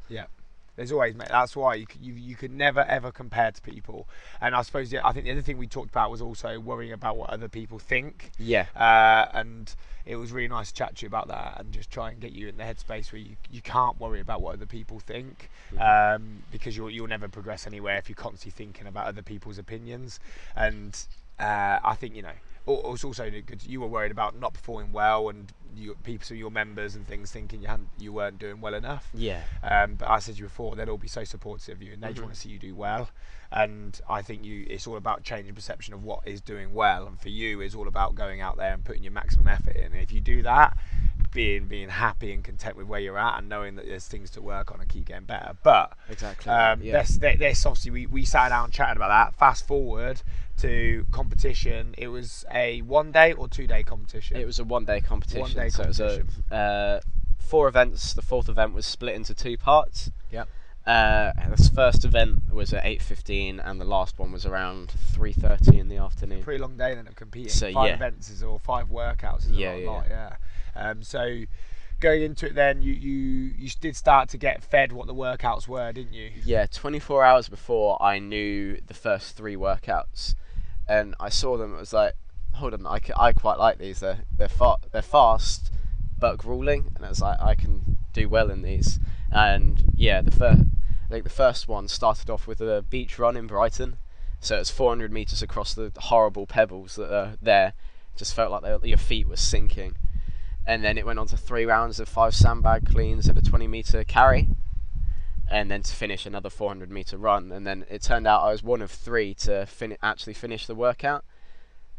There's 0.75 0.91
always, 0.91 1.15
mate. 1.15 1.29
That's 1.29 1.55
why 1.55 1.75
you, 1.75 1.85
you 2.01 2.13
you 2.13 2.35
could 2.35 2.51
never 2.51 2.81
ever 2.81 3.11
compare 3.11 3.51
to 3.51 3.61
people. 3.61 4.07
And 4.41 4.55
I 4.55 4.61
suppose 4.61 4.91
yeah, 4.91 5.01
I 5.03 5.11
think 5.11 5.25
the 5.25 5.31
other 5.31 5.41
thing 5.41 5.57
we 5.57 5.67
talked 5.67 5.89
about 5.89 6.11
was 6.11 6.21
also 6.21 6.59
worrying 6.59 6.91
about 6.91 7.17
what 7.17 7.29
other 7.29 7.47
people 7.47 7.79
think. 7.79 8.31
Yeah. 8.37 8.65
Uh, 8.75 9.29
and 9.33 9.73
it 10.05 10.17
was 10.17 10.31
really 10.31 10.47
nice 10.47 10.69
to 10.69 10.75
chat 10.75 10.95
to 10.97 11.01
you 11.03 11.07
about 11.07 11.27
that 11.29 11.59
and 11.59 11.71
just 11.71 11.89
try 11.89 12.11
and 12.11 12.19
get 12.19 12.31
you 12.31 12.47
in 12.47 12.57
the 12.57 12.63
headspace 12.63 13.11
where 13.11 13.19
you, 13.19 13.35
you 13.49 13.61
can't 13.61 13.99
worry 13.99 14.19
about 14.19 14.39
what 14.41 14.53
other 14.53 14.67
people 14.67 14.99
think 14.99 15.49
Mm-hmm. 15.73 16.15
um, 16.15 16.43
because 16.51 16.77
you'll 16.77 16.91
you'll 16.91 17.07
never 17.07 17.27
progress 17.27 17.65
anywhere 17.65 17.97
if 17.97 18.07
you're 18.07 18.15
constantly 18.15 18.51
thinking 18.51 18.85
about 18.87 19.07
other 19.07 19.23
people's 19.23 19.57
opinions. 19.57 20.19
And 20.55 20.95
uh, 21.39 21.79
I 21.83 21.95
think 21.95 22.15
you 22.15 22.21
know 22.21 22.37
it's 22.67 23.03
also 23.03 23.29
good. 23.45 23.63
You 23.65 23.81
were 23.81 23.87
worried 23.87 24.11
about 24.11 24.39
not 24.39 24.53
performing 24.53 24.91
well 24.91 25.29
and 25.29 25.51
you, 25.75 25.95
people, 26.03 26.25
so 26.25 26.33
your 26.33 26.51
members 26.51 26.95
and 26.95 27.05
things 27.05 27.31
thinking 27.31 27.61
you 27.61 27.67
hadn't, 27.67 27.89
you 27.99 28.13
weren't 28.13 28.39
doing 28.39 28.61
well 28.61 28.73
enough. 28.73 29.09
Yeah. 29.13 29.41
Um, 29.61 29.95
but 29.95 30.09
I 30.09 30.19
said 30.19 30.35
to 30.35 30.39
you 30.39 30.45
before, 30.45 30.75
they'll 30.75 30.89
all 30.89 30.97
be 30.97 31.07
so 31.07 31.23
supportive 31.25 31.77
of 31.77 31.83
you, 31.83 31.93
and 31.93 32.01
they 32.01 32.07
just 32.09 32.19
Mhm. 32.19 32.23
want 32.23 32.33
to 32.33 32.39
see 32.39 32.49
you 32.49 32.59
do 32.59 32.73
well. 32.75 33.09
And 33.51 33.99
I 34.09 34.21
think 34.21 34.43
you, 34.43 34.65
it's 34.69 34.87
all 34.87 34.97
about 34.97 35.23
changing 35.23 35.53
perception 35.53 35.93
of 35.93 36.03
what 36.03 36.25
is 36.25 36.41
doing 36.41 36.73
well. 36.73 37.05
And 37.07 37.19
for 37.19 37.29
you, 37.29 37.61
it's 37.61 37.75
all 37.75 37.87
about 37.87 38.15
going 38.15 38.41
out 38.41 38.57
there 38.57 38.73
and 38.73 38.83
putting 38.83 39.03
your 39.03 39.11
maximum 39.11 39.47
effort 39.47 39.75
in. 39.75 39.91
And 39.91 40.01
if 40.01 40.11
you 40.11 40.21
do 40.21 40.41
that, 40.43 40.77
being 41.35 41.67
being 41.67 41.89
happy 41.89 42.33
and 42.33 42.43
content 42.43 42.75
with 42.75 42.87
where 42.87 42.99
you're 42.99 43.19
at, 43.19 43.37
and 43.37 43.47
knowing 43.47 43.75
that 43.75 43.85
there's 43.85 44.07
things 44.07 44.31
to 44.31 44.41
work 44.41 44.71
on 44.71 44.79
and 44.79 44.89
keep 44.89 45.05
getting 45.05 45.25
better. 45.25 45.55
But 45.61 45.95
Exactly. 46.09 46.51
um, 46.51 46.81
yeah. 46.81 47.03
this, 47.03 47.17
this, 47.17 47.65
obviously 47.65 47.91
we, 47.91 48.05
we 48.07 48.25
sat 48.25 48.49
down 48.49 48.65
and 48.65 48.73
chatting 48.73 48.95
about 48.95 49.09
that. 49.09 49.37
Fast 49.37 49.67
forward 49.67 50.23
to 50.57 51.05
competition. 51.11 51.93
It 51.97 52.07
was 52.07 52.45
a 52.51 52.81
one 52.81 53.11
day 53.11 53.33
or 53.33 53.47
two 53.47 53.67
day 53.67 53.83
competition. 53.83 54.37
It 54.37 54.45
was 54.45 54.57
a 54.57 54.63
one 54.63 54.85
day 54.85 55.01
competition. 55.01 55.41
One-day 55.41 55.69
so 55.69 55.83
it 55.83 55.87
was 55.87 55.99
a 55.99 56.23
uh, 56.51 56.99
four 57.37 57.67
events. 57.67 58.13
The 58.13 58.21
fourth 58.23 58.49
event 58.49 58.73
was 58.73 58.85
split 58.85 59.13
into 59.13 59.35
two 59.35 59.57
parts. 59.57 60.09
Yep. 60.31 60.47
Uh, 60.87 61.31
this 61.49 61.67
first 61.67 62.05
event 62.05 62.51
was 62.51 62.71
at 62.71 62.85
eight 62.85 63.01
fifteen, 63.01 63.59
and 63.59 63.81
the 63.81 63.85
last 63.85 64.19
one 64.19 64.31
was 64.31 64.45
around 64.45 64.91
three 64.91 65.33
thirty 65.33 65.79
in 65.79 65.87
the 65.87 65.97
afternoon. 65.97 66.43
pretty 66.43 66.61
long 66.61 66.77
day 66.77 66.93
then 66.93 67.07
of 67.07 67.15
competing. 67.15 67.49
So, 67.49 67.73
five 67.73 67.87
yeah. 67.87 67.95
events 67.95 68.29
is 68.29 68.43
or 68.43 68.59
five 68.59 68.89
workouts 68.89 69.45
is 69.45 69.51
Yeah, 69.51 69.73
a 69.73 69.81
yeah, 69.81 69.89
lot, 69.89 70.05
yeah. 70.07 70.35
Um, 70.75 71.03
so 71.03 71.45
going 71.99 72.21
into 72.21 72.47
it, 72.47 72.55
then 72.55 72.81
you, 72.81 72.93
you 72.93 73.53
you 73.57 73.69
did 73.79 73.95
start 73.95 74.29
to 74.29 74.37
get 74.37 74.63
fed 74.63 74.91
what 74.91 75.07
the 75.07 75.13
workouts 75.13 75.67
were, 75.67 75.91
didn't 75.91 76.13
you? 76.13 76.31
Yeah, 76.43 76.65
24 76.71 77.23
hours 77.23 77.49
before 77.49 78.01
I 78.01 78.19
knew 78.19 78.79
the 78.85 78.93
first 78.93 79.35
three 79.35 79.55
workouts, 79.55 80.35
and 80.87 81.15
I 81.19 81.29
saw 81.29 81.57
them. 81.57 81.73
It 81.73 81.79
was 81.79 81.93
like, 81.93 82.13
hold 82.53 82.73
on, 82.73 82.85
I, 82.85 82.99
I 83.17 83.33
quite 83.33 83.57
like 83.57 83.77
these. 83.77 83.99
They're 83.99 84.19
they're 84.37 84.49
fa- 84.49 84.77
they're 84.91 85.01
fast, 85.01 85.71
but 86.19 86.37
grueling, 86.37 86.91
and 86.95 87.05
it's 87.05 87.21
like 87.21 87.39
I 87.41 87.55
can 87.55 87.97
do 88.13 88.29
well 88.29 88.49
in 88.49 88.61
these. 88.61 88.99
And 89.31 89.83
yeah, 89.95 90.21
the 90.21 90.31
first, 90.31 90.61
I 91.05 91.09
think 91.09 91.23
the 91.23 91.29
first 91.29 91.67
one 91.67 91.87
started 91.87 92.29
off 92.29 92.47
with 92.47 92.61
a 92.61 92.85
beach 92.89 93.17
run 93.19 93.35
in 93.37 93.47
Brighton, 93.47 93.97
so 94.39 94.57
it's 94.57 94.69
400 94.69 95.11
meters 95.11 95.41
across 95.41 95.73
the 95.73 95.91
horrible 95.95 96.45
pebbles 96.45 96.95
that 96.95 97.13
are 97.13 97.33
there. 97.41 97.73
Just 98.15 98.33
felt 98.33 98.51
like 98.51 98.81
they, 98.81 98.89
your 98.89 98.97
feet 98.97 99.27
were 99.27 99.35
sinking. 99.35 99.97
And 100.67 100.83
then 100.83 100.97
it 100.97 101.05
went 101.05 101.19
on 101.19 101.27
to 101.27 101.37
three 101.37 101.65
rounds 101.65 101.99
of 101.99 102.09
five 102.09 102.33
sandbag 102.35 102.85
cleans 102.85 103.27
and 103.27 103.37
a 103.37 103.41
20 103.41 103.67
meter 103.67 104.03
carry 104.03 104.49
and 105.47 105.69
then 105.69 105.83
to 105.83 105.93
finish 105.93 106.25
another 106.25 106.49
400 106.49 106.89
meter 106.89 107.17
run. 107.17 107.51
And 107.51 107.65
then 107.65 107.85
it 107.89 108.01
turned 108.01 108.27
out 108.27 108.43
I 108.43 108.51
was 108.51 108.63
one 108.63 108.81
of 108.81 108.91
three 108.91 109.33
to 109.35 109.65
fin- 109.65 109.97
actually 110.01 110.33
finish 110.33 110.65
the 110.65 110.75
workout. 110.75 111.23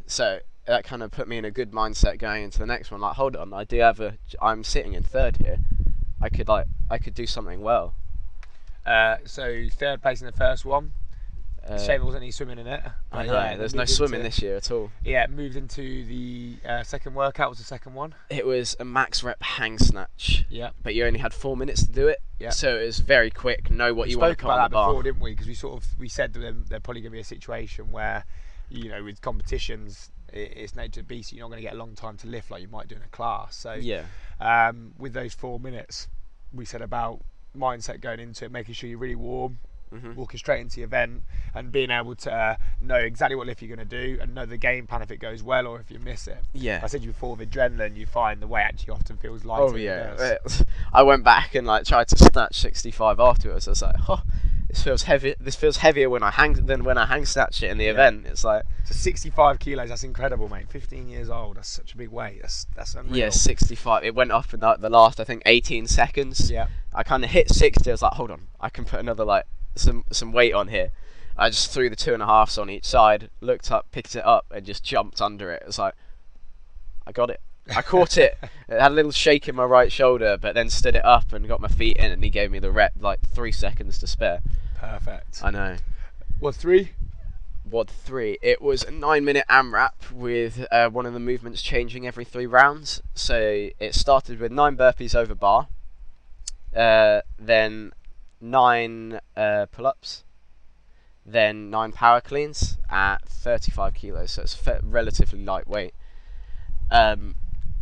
So 0.06 0.40
that 0.66 0.84
kind 0.84 1.02
of 1.02 1.10
put 1.10 1.28
me 1.28 1.38
in 1.38 1.44
a 1.44 1.50
good 1.50 1.70
mindset 1.70 2.18
going 2.18 2.44
into 2.44 2.58
the 2.58 2.66
next 2.66 2.90
one. 2.90 3.00
Like, 3.00 3.16
hold 3.16 3.36
on, 3.36 3.52
I 3.52 3.64
do 3.64 3.78
have 3.78 4.00
a. 4.00 4.18
I'm 4.42 4.64
sitting 4.64 4.94
in 4.94 5.02
third 5.02 5.36
here. 5.36 5.58
I 6.20 6.28
could 6.28 6.48
like, 6.48 6.66
I 6.90 6.98
could 6.98 7.14
do 7.14 7.26
something 7.26 7.60
well. 7.60 7.94
Uh, 8.84 9.16
so 9.24 9.66
third 9.70 10.02
place 10.02 10.20
in 10.20 10.26
the 10.26 10.32
first 10.32 10.64
one. 10.64 10.92
Uh, 11.68 11.78
Shame 11.78 11.98
there 11.98 12.04
wasn't 12.04 12.22
any 12.22 12.30
swimming 12.30 12.58
in 12.58 12.66
it. 12.66 12.82
I 13.10 13.26
know. 13.26 13.32
yeah, 13.32 13.56
there's 13.56 13.74
no 13.74 13.82
into- 13.82 13.92
swimming 13.92 14.22
this 14.22 14.40
year 14.40 14.56
at 14.56 14.70
all. 14.70 14.90
Yeah, 15.04 15.26
moved 15.28 15.56
into 15.56 16.04
the 16.04 16.56
uh, 16.68 16.82
second 16.84 17.14
workout. 17.14 17.48
Was 17.50 17.58
the 17.58 17.64
second 17.64 17.94
one? 17.94 18.14
It 18.30 18.46
was 18.46 18.76
a 18.78 18.84
max 18.84 19.22
rep 19.24 19.42
hang 19.42 19.78
snatch, 19.78 20.44
Yeah. 20.48 20.70
but 20.82 20.94
you 20.94 21.04
only 21.04 21.18
had 21.18 21.34
four 21.34 21.56
minutes 21.56 21.84
to 21.86 21.90
do 21.92 22.08
it. 22.08 22.22
Yeah. 22.38 22.50
So 22.50 22.78
it 22.78 22.84
was 22.86 23.00
very 23.00 23.30
quick. 23.30 23.70
Know 23.70 23.94
what 23.94 24.06
we 24.06 24.12
you 24.12 24.18
want 24.18 24.36
to 24.38 24.42
put 24.42 24.46
about 24.48 24.56
that 24.56 24.70
the 24.70 24.74
bar. 24.74 24.88
before, 24.90 25.02
didn't 25.02 25.20
we? 25.20 25.30
Because 25.32 25.46
we 25.48 25.54
sort 25.54 25.82
of 25.82 25.98
we 25.98 26.08
said 26.08 26.32
to 26.34 26.40
them 26.40 26.64
there's 26.68 26.82
probably 26.82 27.00
going 27.00 27.10
to 27.12 27.16
be 27.16 27.20
a 27.20 27.24
situation 27.24 27.90
where, 27.90 28.24
you 28.68 28.88
know, 28.88 29.02
with 29.02 29.20
competitions, 29.20 30.10
it's 30.32 30.76
nature 30.76 31.00
of 31.00 31.08
the 31.08 31.14
beast. 31.14 31.32
You're 31.32 31.42
not 31.44 31.48
going 31.48 31.62
to 31.62 31.68
get 31.68 31.74
a 31.74 31.78
long 31.78 31.94
time 31.94 32.16
to 32.18 32.26
lift 32.26 32.50
like 32.50 32.62
you 32.62 32.68
might 32.68 32.88
do 32.88 32.94
in 32.96 33.02
a 33.02 33.08
class. 33.08 33.56
So 33.56 33.74
Yeah. 33.74 34.02
um, 34.40 34.92
with 34.98 35.14
those 35.14 35.34
four 35.34 35.58
minutes, 35.58 36.08
we 36.52 36.64
said 36.64 36.82
about 36.82 37.20
mindset 37.56 38.00
going 38.00 38.20
into 38.20 38.44
it, 38.44 38.52
making 38.52 38.74
sure 38.74 38.88
you're 38.90 38.98
really 38.98 39.14
warm, 39.14 39.58
hmm 39.90 40.14
walking 40.14 40.38
straight 40.38 40.60
into 40.60 40.76
the 40.76 40.82
event, 40.82 41.22
and 41.54 41.70
being 41.72 41.90
able 41.90 42.14
to 42.16 42.32
uh, 42.32 42.56
know 42.80 42.96
exactly 42.96 43.36
what 43.36 43.46
lift 43.46 43.62
you're 43.62 43.74
going 43.74 43.88
to 43.88 43.96
do 44.06 44.18
and 44.20 44.34
know 44.34 44.44
the 44.46 44.56
game 44.56 44.86
plan 44.86 45.02
if 45.02 45.10
it 45.10 45.18
goes 45.18 45.42
well 45.42 45.66
or 45.66 45.78
if 45.80 45.90
you 45.90 45.98
miss 45.98 46.26
it. 46.26 46.38
Yeah. 46.52 46.80
I 46.82 46.86
said 46.86 47.02
you 47.02 47.12
before, 47.12 47.36
with 47.36 47.50
adrenaline, 47.50 47.96
you 47.96 48.06
find 48.06 48.40
the 48.42 48.46
weight 48.46 48.62
actually 48.64 48.94
often 48.94 49.16
feels 49.16 49.44
lighter. 49.44 49.62
Oh 49.62 49.76
yeah, 49.76 50.36
I 50.92 51.02
went 51.02 51.22
back 51.24 51.54
and 51.54 51.66
like 51.66 51.84
tried 51.84 52.08
to 52.08 52.18
snatch 52.18 52.58
65 52.58 53.20
afterwards. 53.20 53.68
I 53.68 53.70
was 53.72 53.82
like, 53.82 53.96
oh, 54.08 54.22
this 54.68 54.82
feels 54.82 55.04
heavy. 55.04 55.34
This 55.38 55.54
feels 55.54 55.76
heavier 55.78 56.10
when 56.10 56.22
I 56.22 56.30
hang 56.32 56.54
than 56.66 56.82
when 56.84 56.98
I 56.98 57.06
hang 57.06 57.24
snatch 57.24 57.62
it 57.62 57.70
in 57.70 57.78
the 57.78 57.84
Yeah. 57.84 57.90
event. 57.92 58.26
It's 58.26 58.42
like 58.44 58.64
So 58.84 58.94
65 58.94 59.58
kilos, 59.60 59.88
that's 59.90 60.02
incredible, 60.02 60.48
mate. 60.48 60.68
15 60.68 61.08
years 61.08 61.30
old, 61.30 61.56
that's 61.58 61.68
such 61.68 61.94
a 61.94 61.96
big 61.96 62.08
weight. 62.10 62.40
That's 62.42 62.66
that's 62.74 62.94
unreal. 62.96 63.16
yeah, 63.16 63.30
65. 63.30 64.04
It 64.04 64.14
went 64.14 64.32
up 64.32 64.52
in 64.52 64.60
like 64.60 64.80
the 64.80 64.90
last 64.90 65.20
I 65.20 65.24
think 65.24 65.42
18 65.46 65.86
seconds. 65.86 66.50
Yeah. 66.50 66.66
I 66.92 67.02
kind 67.02 67.22
of 67.24 67.30
hit 67.30 67.50
60. 67.50 67.88
I 67.90 67.92
was 67.92 68.02
like, 68.02 68.14
hold 68.14 68.30
on, 68.30 68.48
I 68.60 68.68
can 68.70 68.84
put 68.84 68.98
another 69.00 69.24
like 69.24 69.44
some 69.78 70.04
some 70.10 70.32
weight 70.32 70.54
on 70.54 70.68
here. 70.68 70.90
I 71.38 71.50
just 71.50 71.70
threw 71.70 71.90
the 71.90 71.96
two 71.96 72.14
and 72.14 72.22
a 72.22 72.26
halves 72.26 72.56
on 72.56 72.70
each 72.70 72.86
side, 72.86 73.28
looked 73.40 73.70
up, 73.70 73.90
picked 73.90 74.16
it 74.16 74.24
up, 74.24 74.46
and 74.50 74.64
just 74.64 74.82
jumped 74.82 75.20
under 75.20 75.52
it. 75.52 75.62
It 75.62 75.66
was 75.66 75.78
like, 75.78 75.94
I 77.06 77.12
got 77.12 77.28
it. 77.28 77.40
I 77.74 77.82
caught 77.82 78.16
it. 78.16 78.38
It 78.68 78.80
had 78.80 78.90
a 78.90 78.94
little 78.94 79.12
shake 79.12 79.48
in 79.48 79.54
my 79.54 79.64
right 79.64 79.92
shoulder, 79.92 80.36
but 80.36 80.56
then 80.56 80.70
stood 80.70 80.96
it 80.96 81.04
up 81.04 81.32
and 81.32 81.46
got 81.46 81.60
my 81.60 81.68
feet 81.68 81.98
in, 81.98 82.10
and 82.10 82.24
he 82.24 82.30
gave 82.30 82.50
me 82.50 82.58
the 82.58 82.72
rep 82.72 82.94
like 82.98 83.20
three 83.32 83.52
seconds 83.52 83.96
to 84.00 84.08
spare. 84.08 84.40
Perfect. 84.74 85.40
I 85.40 85.52
know. 85.52 85.76
What 86.40 86.56
three? 86.56 86.90
WOD 87.70 87.88
three. 87.90 88.38
It 88.42 88.60
was 88.60 88.82
a 88.82 88.90
nine 88.90 89.24
minute 89.24 89.44
AMRAP 89.48 90.10
with 90.12 90.66
uh, 90.72 90.88
one 90.90 91.06
of 91.06 91.12
the 91.12 91.20
movements 91.20 91.62
changing 91.62 92.06
every 92.06 92.24
three 92.24 92.46
rounds. 92.46 93.02
So 93.14 93.70
it 93.78 93.94
started 93.94 94.40
with 94.40 94.50
nine 94.50 94.76
burpees 94.76 95.14
over 95.14 95.34
bar, 95.34 95.68
uh, 96.74 97.20
then 97.38 97.92
nine 98.40 99.20
uh, 99.36 99.66
pull 99.70 99.86
ups, 99.86 100.24
then 101.24 101.70
nine 101.70 101.92
power 101.92 102.20
cleans 102.20 102.78
at 102.90 103.26
35 103.28 103.94
kilos. 103.94 104.32
So 104.32 104.42
it's 104.42 104.60
relatively 104.82 105.44
lightweight. 105.44 105.94
Um, 106.90 107.34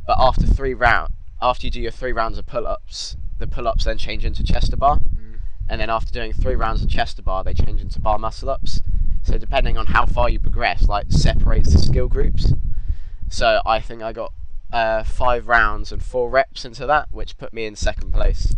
but 0.07 0.17
after 0.19 0.47
three 0.47 0.75
round, 0.75 1.13
after 1.43 1.67
you 1.67 1.71
do 1.71 1.81
your 1.81 1.91
three 1.91 2.13
rounds 2.13 2.39
of 2.39 2.47
pull 2.47 2.67
ups, 2.67 3.17
the 3.39 3.47
pull 3.47 3.69
ups 3.69 3.85
then 3.85 3.99
change 3.99 4.25
into 4.25 4.43
chest 4.43 4.71
to 4.71 4.77
bar 4.77 4.99
Mm. 4.99 5.39
and 5.69 5.81
then 5.81 5.91
after 5.91 6.13
doing 6.13 6.33
three 6.33 6.55
rounds 6.55 6.83
of 6.83 6.89
chest 6.89 7.17
to 7.17 7.23
bar, 7.23 7.43
they 7.45 7.53
change 7.55 7.81
into 7.81 8.01
bar 8.01 8.19
muscle 8.19 8.49
ups. 8.49 8.83
So 9.23 9.39
depending 9.39 9.77
on 9.77 9.87
how 9.87 10.07
far 10.07 10.29
you 10.31 10.39
progress, 10.39 10.89
like 10.89 11.07
separates 11.11 11.73
the 11.73 11.79
skill 11.79 12.09
groups. 12.09 12.53
So 13.29 13.61
I 13.67 13.81
think 13.81 14.03
I 14.03 14.13
got 14.13 14.33
uh, 14.73 15.03
five 15.05 15.49
rounds 15.49 15.93
and 15.93 16.03
four 16.03 16.31
reps 16.31 16.65
into 16.65 16.87
that, 16.87 17.09
which 17.11 17.37
put 17.39 17.53
me 17.53 17.65
in 17.65 17.75
second 17.77 18.13
place. 18.13 18.55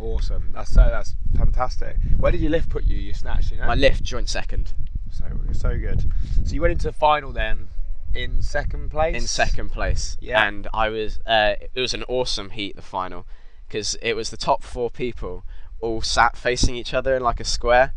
Awesome. 0.00 0.50
That's 0.52 0.72
so 0.72 0.80
that's 0.90 1.14
fantastic. 1.36 1.96
Where 2.16 2.32
did 2.32 2.40
your 2.40 2.50
lift 2.50 2.68
put 2.68 2.84
you? 2.84 2.96
You 2.96 3.12
snatched, 3.14 3.50
you 3.52 3.58
know. 3.58 3.66
My 3.66 3.74
lift 3.74 4.02
joint 4.02 4.28
second. 4.28 4.72
so 5.10 5.24
so 5.52 5.78
good. 5.78 6.10
So 6.44 6.54
you 6.54 6.60
went 6.60 6.72
into 6.72 6.86
the 6.86 6.92
final 6.92 7.32
then 7.32 7.68
in 8.14 8.42
second 8.42 8.90
place. 8.90 9.14
in 9.14 9.26
second 9.26 9.70
place. 9.70 10.16
Yeah. 10.20 10.46
And 10.46 10.66
I 10.74 10.88
was, 10.88 11.18
uh, 11.26 11.54
it 11.74 11.80
was 11.80 11.94
an 11.94 12.02
awesome 12.08 12.50
heat, 12.50 12.74
the 12.76 12.82
final, 12.82 13.26
because 13.68 13.94
it 14.02 14.14
was 14.14 14.30
the 14.30 14.36
top 14.36 14.62
four 14.62 14.90
people 14.90 15.44
all 15.80 16.02
sat 16.02 16.36
facing 16.36 16.74
each 16.76 16.92
other 16.92 17.14
in 17.16 17.22
like 17.22 17.38
a 17.40 17.44
square. 17.44 17.94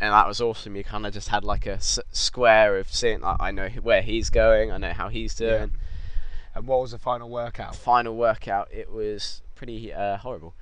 And 0.00 0.12
that 0.14 0.26
was 0.28 0.40
awesome. 0.40 0.76
You 0.76 0.84
kind 0.84 1.04
of 1.04 1.12
just 1.12 1.28
had 1.28 1.44
like 1.44 1.66
a 1.66 1.74
s- 1.74 1.98
square 2.12 2.78
of 2.78 2.88
seeing, 2.92 3.20
like, 3.20 3.36
I 3.40 3.50
know 3.50 3.68
where 3.82 4.02
he's 4.02 4.30
going, 4.30 4.70
I 4.72 4.78
know 4.78 4.92
how 4.92 5.08
he's 5.08 5.38
Yeah. 5.40 5.58
doing. 5.58 5.72
And 6.54 6.66
what 6.66 6.80
was 6.80 6.92
the 6.92 6.98
final 6.98 7.28
workout? 7.28 7.76
Final 7.76 8.16
workout, 8.16 8.68
it 8.72 8.90
was 8.90 9.42
pretty 9.54 9.92
uh, 9.92 10.16
horrible. 10.18 10.54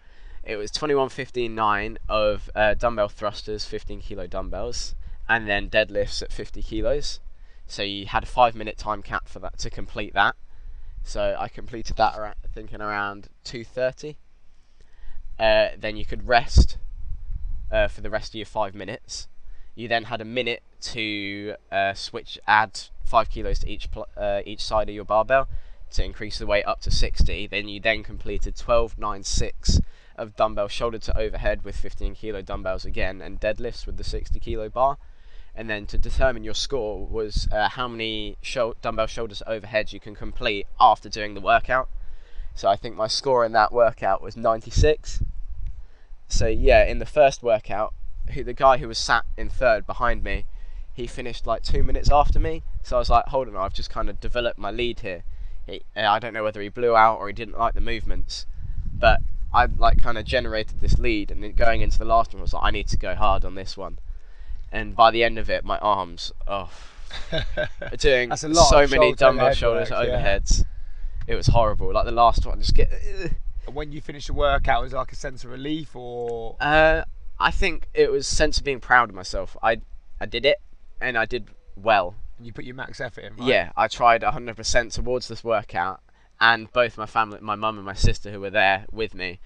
It 0.48 0.56
was 0.56 0.70
21 0.70 1.10
15 1.10 1.54
9 1.54 1.98
of 2.08 2.48
uh, 2.54 2.72
dumbbell 2.72 3.10
thrusters, 3.10 3.66
15 3.66 4.00
kilo 4.00 4.26
dumbbells, 4.26 4.94
and 5.28 5.46
then 5.46 5.68
deadlifts 5.68 6.22
at 6.22 6.32
50 6.32 6.62
kilos. 6.62 7.20
So 7.66 7.82
you 7.82 8.06
had 8.06 8.22
a 8.22 8.26
five 8.26 8.54
minute 8.54 8.78
time 8.78 9.02
cap 9.02 9.28
for 9.28 9.40
that 9.40 9.58
to 9.58 9.68
complete 9.68 10.14
that. 10.14 10.36
So 11.02 11.36
I 11.38 11.48
completed 11.48 11.96
that 11.96 12.16
around, 12.18 12.36
thinking 12.50 12.80
around 12.80 13.28
2:30. 13.44 14.16
Uh, 15.38 15.68
then 15.78 15.98
you 15.98 16.06
could 16.06 16.26
rest 16.26 16.78
uh, 17.70 17.88
for 17.88 18.00
the 18.00 18.08
rest 18.08 18.30
of 18.30 18.36
your 18.36 18.46
five 18.46 18.74
minutes. 18.74 19.28
You 19.74 19.86
then 19.86 20.04
had 20.04 20.22
a 20.22 20.24
minute 20.24 20.62
to 20.80 21.56
uh, 21.70 21.92
switch, 21.92 22.38
add 22.46 22.80
five 23.04 23.28
kilos 23.28 23.58
to 23.58 23.68
each 23.68 23.90
pl- 23.90 24.08
uh, 24.16 24.40
each 24.46 24.64
side 24.64 24.88
of 24.88 24.94
your 24.94 25.04
barbell 25.04 25.46
to 25.90 26.02
increase 26.02 26.38
the 26.38 26.46
weight 26.46 26.64
up 26.64 26.80
to 26.80 26.90
60. 26.90 27.48
Then 27.48 27.68
you 27.68 27.80
then 27.80 28.02
completed 28.02 28.56
12.96 28.56 29.82
of 30.18 30.36
dumbbell 30.36 30.68
shoulder 30.68 30.98
to 30.98 31.18
overhead 31.18 31.64
with 31.64 31.76
15 31.76 32.14
kilo 32.14 32.42
dumbbells 32.42 32.84
again, 32.84 33.22
and 33.22 33.40
deadlifts 33.40 33.86
with 33.86 33.96
the 33.96 34.04
60 34.04 34.38
kilo 34.40 34.68
bar. 34.68 34.98
And 35.54 35.68
then 35.68 35.86
to 35.86 35.98
determine 35.98 36.44
your 36.44 36.54
score 36.54 37.06
was 37.06 37.48
uh, 37.50 37.68
how 37.70 37.88
many 37.88 38.36
shou- 38.42 38.74
dumbbell 38.82 39.06
shoulders 39.06 39.38
to 39.38 39.48
overhead 39.48 39.92
you 39.92 40.00
can 40.00 40.14
complete 40.14 40.66
after 40.78 41.08
doing 41.08 41.34
the 41.34 41.40
workout. 41.40 41.88
So 42.54 42.68
I 42.68 42.76
think 42.76 42.96
my 42.96 43.06
score 43.06 43.44
in 43.44 43.52
that 43.52 43.72
workout 43.72 44.20
was 44.20 44.36
96. 44.36 45.22
So 46.28 46.46
yeah, 46.46 46.84
in 46.84 46.98
the 46.98 47.06
first 47.06 47.42
workout, 47.42 47.94
who 48.34 48.44
the 48.44 48.52
guy 48.52 48.78
who 48.78 48.88
was 48.88 48.98
sat 48.98 49.24
in 49.36 49.48
third 49.48 49.86
behind 49.86 50.22
me, 50.22 50.44
he 50.92 51.06
finished 51.06 51.46
like 51.46 51.62
two 51.62 51.82
minutes 51.82 52.10
after 52.10 52.38
me. 52.38 52.62
So 52.82 52.96
I 52.96 52.98
was 52.98 53.10
like, 53.10 53.26
hold 53.26 53.48
on, 53.48 53.56
I've 53.56 53.74
just 53.74 53.90
kind 53.90 54.08
of 54.08 54.20
developed 54.20 54.58
my 54.58 54.70
lead 54.70 55.00
here. 55.00 55.22
He, 55.66 55.82
I 55.96 56.18
don't 56.18 56.34
know 56.34 56.44
whether 56.44 56.60
he 56.60 56.68
blew 56.68 56.96
out 56.96 57.18
or 57.18 57.28
he 57.28 57.32
didn't 57.32 57.58
like 57.58 57.74
the 57.74 57.80
movements, 57.80 58.46
but 58.92 59.20
I 59.52 59.66
like 59.66 60.02
kind 60.02 60.18
of 60.18 60.24
generated 60.24 60.80
this 60.80 60.98
lead, 60.98 61.30
and 61.30 61.42
then 61.42 61.52
going 61.52 61.80
into 61.80 61.98
the 61.98 62.04
last 62.04 62.32
one 62.32 62.40
I 62.40 62.42
was 62.42 62.52
like, 62.52 62.64
I 62.64 62.70
need 62.70 62.88
to 62.88 62.96
go 62.96 63.14
hard 63.14 63.44
on 63.44 63.54
this 63.54 63.76
one. 63.76 63.98
And 64.70 64.94
by 64.94 65.10
the 65.10 65.24
end 65.24 65.38
of 65.38 65.48
it, 65.48 65.64
my 65.64 65.78
arms, 65.78 66.32
oh, 66.46 66.70
doing 67.98 68.28
That's 68.28 68.44
a 68.44 68.48
lot 68.48 68.68
so 68.68 68.80
many 68.80 68.96
shoulder 68.96 69.16
dumbbell 69.16 69.54
shoulders 69.54 69.90
work, 69.90 70.06
yeah. 70.06 70.14
overheads. 70.14 70.64
It 71.26 71.34
was 71.34 71.46
horrible. 71.48 71.92
Like 71.92 72.04
the 72.04 72.12
last 72.12 72.46
one, 72.46 72.58
just 72.58 72.74
get. 72.74 72.90
And 73.66 73.74
when 73.74 73.92
you 73.92 74.00
finish 74.00 74.26
the 74.26 74.34
workout, 74.34 74.82
was 74.82 74.92
it 74.92 74.96
like 74.96 75.12
a 75.12 75.16
sense 75.16 75.44
of 75.44 75.50
relief 75.50 75.94
or? 75.96 76.56
Uh, 76.60 77.04
I 77.38 77.50
think 77.50 77.88
it 77.94 78.10
was 78.10 78.26
sense 78.26 78.58
of 78.58 78.64
being 78.64 78.80
proud 78.80 79.08
of 79.08 79.14
myself. 79.14 79.56
I 79.62 79.80
I 80.20 80.26
did 80.26 80.44
it, 80.44 80.58
and 81.00 81.16
I 81.16 81.24
did 81.24 81.48
well. 81.76 82.14
And 82.36 82.46
you 82.46 82.52
put 82.52 82.64
your 82.64 82.74
max 82.74 83.00
effort 83.00 83.22
in, 83.22 83.36
right? 83.36 83.48
Yeah, 83.48 83.72
I 83.76 83.88
tried 83.88 84.22
100% 84.22 84.92
towards 84.92 85.28
this 85.28 85.42
workout, 85.42 86.00
and 86.40 86.72
both 86.72 86.96
my 86.98 87.06
family, 87.06 87.38
my 87.40 87.54
mum 87.56 87.76
and 87.76 87.86
my 87.86 87.94
sister 87.94 88.30
who 88.30 88.40
were 88.40 88.50
there 88.50 88.86
with 88.92 89.14
me, 89.14 89.40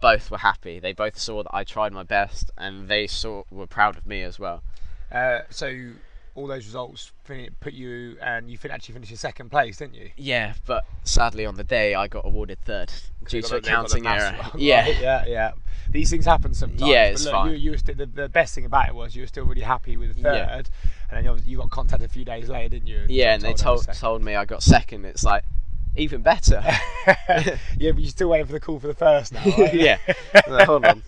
both 0.00 0.30
were 0.30 0.38
happy. 0.38 0.78
They 0.80 0.92
both 0.92 1.18
saw 1.18 1.42
that 1.42 1.54
I 1.54 1.64
tried 1.64 1.92
my 1.92 2.02
best, 2.02 2.50
and 2.58 2.88
they 2.88 3.06
saw 3.06 3.44
were 3.50 3.66
proud 3.66 3.96
of 3.96 4.06
me 4.06 4.22
as 4.22 4.38
well. 4.38 4.62
Uh, 5.10 5.40
so 5.50 5.90
all 6.34 6.46
those 6.46 6.64
results 6.64 7.12
put 7.60 7.74
you, 7.74 8.16
and 8.22 8.48
you 8.50 8.58
actually 8.70 8.94
finished 8.94 9.10
in 9.12 9.18
second 9.18 9.50
place, 9.50 9.76
didn't 9.76 9.94
you? 9.94 10.10
Yeah, 10.16 10.54
but 10.66 10.84
sadly 11.04 11.44
on 11.44 11.56
the 11.56 11.64
day 11.64 11.94
I 11.94 12.08
got 12.08 12.24
awarded 12.24 12.58
third 12.64 12.90
due 13.28 13.42
to 13.42 13.56
a 13.56 13.60
got 13.60 13.62
the- 13.62 13.68
they 13.68 13.74
got 13.74 13.88
the 13.90 14.00
counting 14.00 14.06
error. 14.06 14.38
wrong, 14.40 14.50
Yeah, 14.56 14.80
right? 14.86 14.98
yeah, 15.00 15.24
yeah. 15.26 15.52
These 15.90 16.08
things 16.08 16.24
happen 16.24 16.54
sometimes. 16.54 16.80
Yeah, 16.90 17.08
but 17.08 17.12
it's 17.12 17.24
look, 17.26 17.32
fine. 17.32 17.50
You, 17.50 17.56
you 17.56 17.70
were 17.72 17.76
st- 17.78 17.98
the, 17.98 18.06
the 18.06 18.28
best 18.30 18.54
thing 18.54 18.64
about 18.64 18.88
it 18.88 18.94
was 18.94 19.14
you 19.14 19.22
were 19.22 19.26
still 19.26 19.44
really 19.44 19.60
happy 19.60 19.98
with 19.98 20.16
the 20.16 20.22
third, 20.22 20.34
Yeah. 20.36 20.56
and 20.56 20.70
then 21.10 21.24
you, 21.24 21.42
you 21.44 21.56
got 21.58 21.68
contacted 21.70 22.08
a 22.08 22.12
few 22.12 22.24
days 22.24 22.48
later, 22.48 22.70
didn't 22.70 22.86
you? 22.88 23.04
yeah, 23.10 23.34
and 23.34 23.42
they 23.42 23.52
told 23.52 23.84
told 23.92 24.22
me 24.22 24.34
I 24.34 24.46
got 24.46 24.62
second. 24.62 25.04
It's 25.04 25.24
like 25.24 25.44
even 25.96 26.22
better. 26.22 26.62
yeah, 27.06 27.56
but 27.92 27.98
you're 27.98 28.06
still 28.06 28.28
waiting 28.28 28.46
for 28.46 28.52
the 28.52 28.60
call 28.60 28.78
for 28.80 28.86
the 28.86 28.94
first 28.94 29.32
now, 29.32 29.44
right? 29.44 29.74
Yeah. 29.74 29.98
No, 30.48 30.64
hold 30.64 30.84
on. 30.84 31.02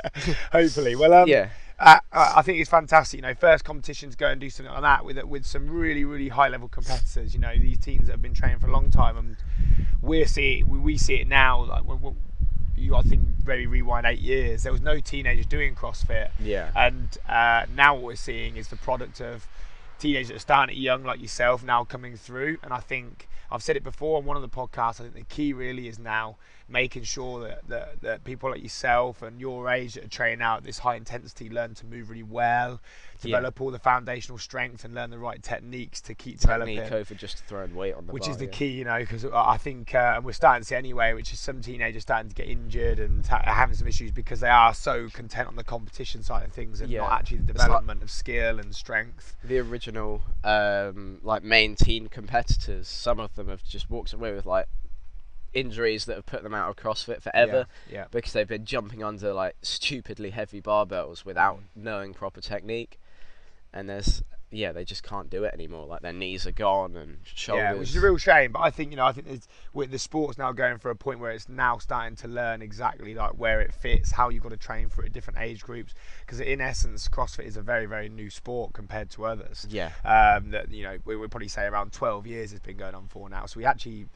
Hopefully, 0.52 0.94
well, 0.96 1.12
um, 1.14 1.28
yeah, 1.28 1.48
Uh, 1.78 1.98
I 2.12 2.42
think 2.42 2.60
it's 2.60 2.70
fantastic. 2.70 3.18
You 3.18 3.22
know, 3.22 3.34
first 3.34 3.64
competitions 3.64 4.14
go 4.14 4.28
and 4.28 4.40
do 4.40 4.48
something 4.50 4.72
like 4.72 4.82
that 4.82 5.04
with 5.04 5.22
with 5.24 5.44
some 5.46 5.68
really 5.68 6.04
really 6.04 6.28
high 6.28 6.48
level 6.48 6.68
competitors. 6.68 7.34
You 7.34 7.40
know, 7.40 7.52
these 7.58 7.78
teams 7.78 8.06
that 8.06 8.12
have 8.12 8.22
been 8.22 8.34
training 8.34 8.58
for 8.58 8.68
a 8.68 8.72
long 8.72 8.90
time, 8.90 9.16
and 9.16 9.36
we 10.02 10.24
see 10.24 10.60
it, 10.60 10.68
we, 10.68 10.78
we 10.78 10.96
see 10.98 11.16
it 11.16 11.28
now. 11.28 11.64
Like 11.64 11.84
when, 11.84 12.00
when 12.00 12.16
you, 12.76 12.94
I 12.94 13.02
think, 13.02 13.22
very 13.42 13.66
rewind 13.66 14.04
eight 14.06 14.18
years. 14.20 14.62
There 14.64 14.72
was 14.72 14.80
no 14.82 15.00
teenagers 15.00 15.46
doing 15.46 15.74
CrossFit, 15.74 16.28
yeah, 16.40 16.70
and 16.76 17.16
uh, 17.28 17.66
now 17.74 17.94
what 17.94 18.02
we're 18.04 18.16
seeing 18.16 18.56
is 18.56 18.68
the 18.68 18.76
product 18.76 19.20
of 19.20 19.46
teenagers 19.98 20.28
that 20.28 20.36
are 20.36 20.40
starting 20.40 20.74
at 20.76 20.80
young, 20.80 21.04
like 21.04 21.20
yourself, 21.20 21.62
now 21.64 21.84
coming 21.84 22.16
through. 22.16 22.58
And 22.62 22.72
I 22.72 22.80
think 22.80 23.28
I've 23.54 23.62
said 23.62 23.76
it 23.76 23.84
before 23.84 24.18
on 24.18 24.24
one 24.24 24.36
of 24.36 24.42
the 24.42 24.48
podcasts. 24.48 25.00
I 25.00 25.04
think 25.04 25.14
the 25.14 25.22
key 25.22 25.52
really 25.52 25.86
is 25.86 25.98
now 26.00 26.36
making 26.68 27.02
sure 27.04 27.40
that, 27.46 27.68
that, 27.68 28.00
that 28.00 28.24
people 28.24 28.50
like 28.50 28.62
yourself 28.62 29.20
and 29.22 29.38
your 29.38 29.68
age 29.68 29.94
that 29.94 30.04
are 30.04 30.08
training 30.08 30.40
out 30.42 30.58
at 30.58 30.64
this 30.64 30.78
high 30.78 30.96
intensity 30.96 31.48
learn 31.50 31.74
to 31.74 31.84
move 31.86 32.08
really 32.08 32.22
well, 32.22 32.80
Yeah. 33.22 33.36
develop 33.36 33.60
all 33.60 33.70
the 33.70 33.78
foundational 33.78 34.38
strength, 34.38 34.82
and 34.84 34.94
learn 34.94 35.10
the 35.10 35.18
right 35.18 35.42
techniques 35.42 36.00
to 36.00 36.14
keep 36.14 36.40
technique 36.40 36.76
developing 36.78 36.92
over 36.94 37.14
just 37.14 37.44
throwing 37.44 37.74
weight 37.76 37.94
on 37.94 38.06
the 38.06 38.12
which 38.12 38.22
bar, 38.24 38.30
is 38.32 38.38
the 38.38 38.46
yeah. 38.46 38.50
key, 38.50 38.68
you 38.68 38.84
know, 38.84 38.98
because 38.98 39.26
I 39.26 39.56
think, 39.58 39.94
uh, 39.94 40.14
and 40.16 40.24
we're 40.24 40.32
starting 40.32 40.62
to 40.62 40.66
see 40.66 40.74
anyway, 40.74 41.12
which 41.12 41.32
is 41.34 41.38
some 41.38 41.60
teenagers 41.60 42.02
starting 42.02 42.30
to 42.30 42.34
get 42.34 42.48
injured 42.48 42.98
and 42.98 43.24
ha- 43.26 43.42
having 43.44 43.76
some 43.76 43.86
issues 43.86 44.10
because 44.10 44.40
they 44.40 44.48
are 44.48 44.72
so 44.74 45.08
content 45.10 45.46
on 45.48 45.56
the 45.56 45.64
competition 45.64 46.22
side 46.22 46.44
of 46.46 46.52
things 46.52 46.80
and 46.80 46.90
not 46.90 47.12
actually 47.12 47.38
the 47.38 47.50
It's 47.52 47.58
like- 47.58 47.66
development 47.68 48.02
of 48.02 48.10
skill 48.10 48.58
and 48.58 48.74
strength. 48.74 49.36
the 49.44 49.58
original 49.58 50.22
um, 50.42 51.18
like 51.22 51.42
main 51.44 51.76
teen 51.76 52.08
competitors, 52.08 52.88
some 52.88 53.20
of 53.20 53.34
them 53.34 53.43
have 53.48 53.64
just 53.64 53.90
walked 53.90 54.12
away 54.12 54.32
with 54.32 54.46
like 54.46 54.66
injuries 55.52 56.04
that 56.06 56.16
have 56.16 56.26
put 56.26 56.42
them 56.42 56.52
out 56.54 56.68
of 56.68 56.76
CrossFit 56.76 57.22
forever 57.22 57.66
Yeah. 57.90 58.06
because 58.10 58.32
they've 58.32 58.48
been 58.48 58.64
jumping 58.64 59.04
under 59.04 59.32
like 59.32 59.54
stupidly 59.62 60.30
heavy 60.30 60.60
barbells 60.60 61.24
without 61.24 61.58
Mm. 61.58 61.62
knowing 61.76 62.14
proper 62.14 62.40
technique, 62.40 62.98
and 63.72 63.88
there's 63.88 64.22
yeah 64.54 64.72
they 64.72 64.84
just 64.84 65.02
can't 65.02 65.28
do 65.30 65.44
it 65.44 65.52
anymore. 65.54 65.86
Like 65.86 66.00
their 66.02 66.12
knees 66.12 66.46
are 66.46 66.52
gone 66.52 66.96
and 66.96 67.18
shoulders. 67.24 67.62
Yeah, 67.62 67.72
which 67.74 67.88
is 67.90 67.96
a 67.96 68.00
real 68.00 68.16
shame. 68.16 68.52
But 68.52 68.60
I 68.60 68.70
think 68.70 68.90
you 68.90 68.96
know, 68.96 69.06
I 69.06 69.12
think 69.12 69.26
with 69.72 69.90
the 69.90 69.98
sport's 69.98 70.38
now 70.38 70.52
going 70.52 70.78
for 70.78 70.90
a 70.90 70.96
point 70.96 71.20
where 71.20 71.30
it's 71.32 71.48
now 71.48 71.78
starting 71.78 72.16
to 72.16 72.28
learn 72.28 72.62
exactly 72.62 73.14
like 73.14 73.32
where 73.32 73.60
it 73.60 73.72
fits, 73.74 74.10
how 74.12 74.28
you've 74.28 74.42
got 74.42 74.50
to 74.50 74.56
train 74.56 74.88
for 74.88 75.04
it, 75.04 75.12
different 75.12 75.38
age 75.38 75.62
groups. 75.62 75.94
Because 76.20 76.40
in 76.40 76.60
essence, 76.60 77.08
CrossFit 77.08 77.44
is 77.44 77.56
a 77.56 77.62
very, 77.62 77.86
very 77.86 78.08
new 78.08 78.30
sport 78.30 78.72
compared 78.72 79.10
to 79.10 79.24
others. 79.26 79.66
yeah, 79.68 79.90
um, 80.04 80.50
that 80.50 80.70
you 80.70 80.82
know 80.84 80.98
we 81.04 81.16
would 81.16 81.30
probably 81.30 81.48
say 81.48 81.64
around 81.64 81.92
12 81.92 82.26
years 82.26 82.52
it's 82.52 82.64
been 82.64 82.76
going 82.76 82.94
on 82.94 83.06
for 83.08 83.28
now. 83.28 83.46
So 83.46 83.58
we 83.58 83.64
actually 83.64 84.06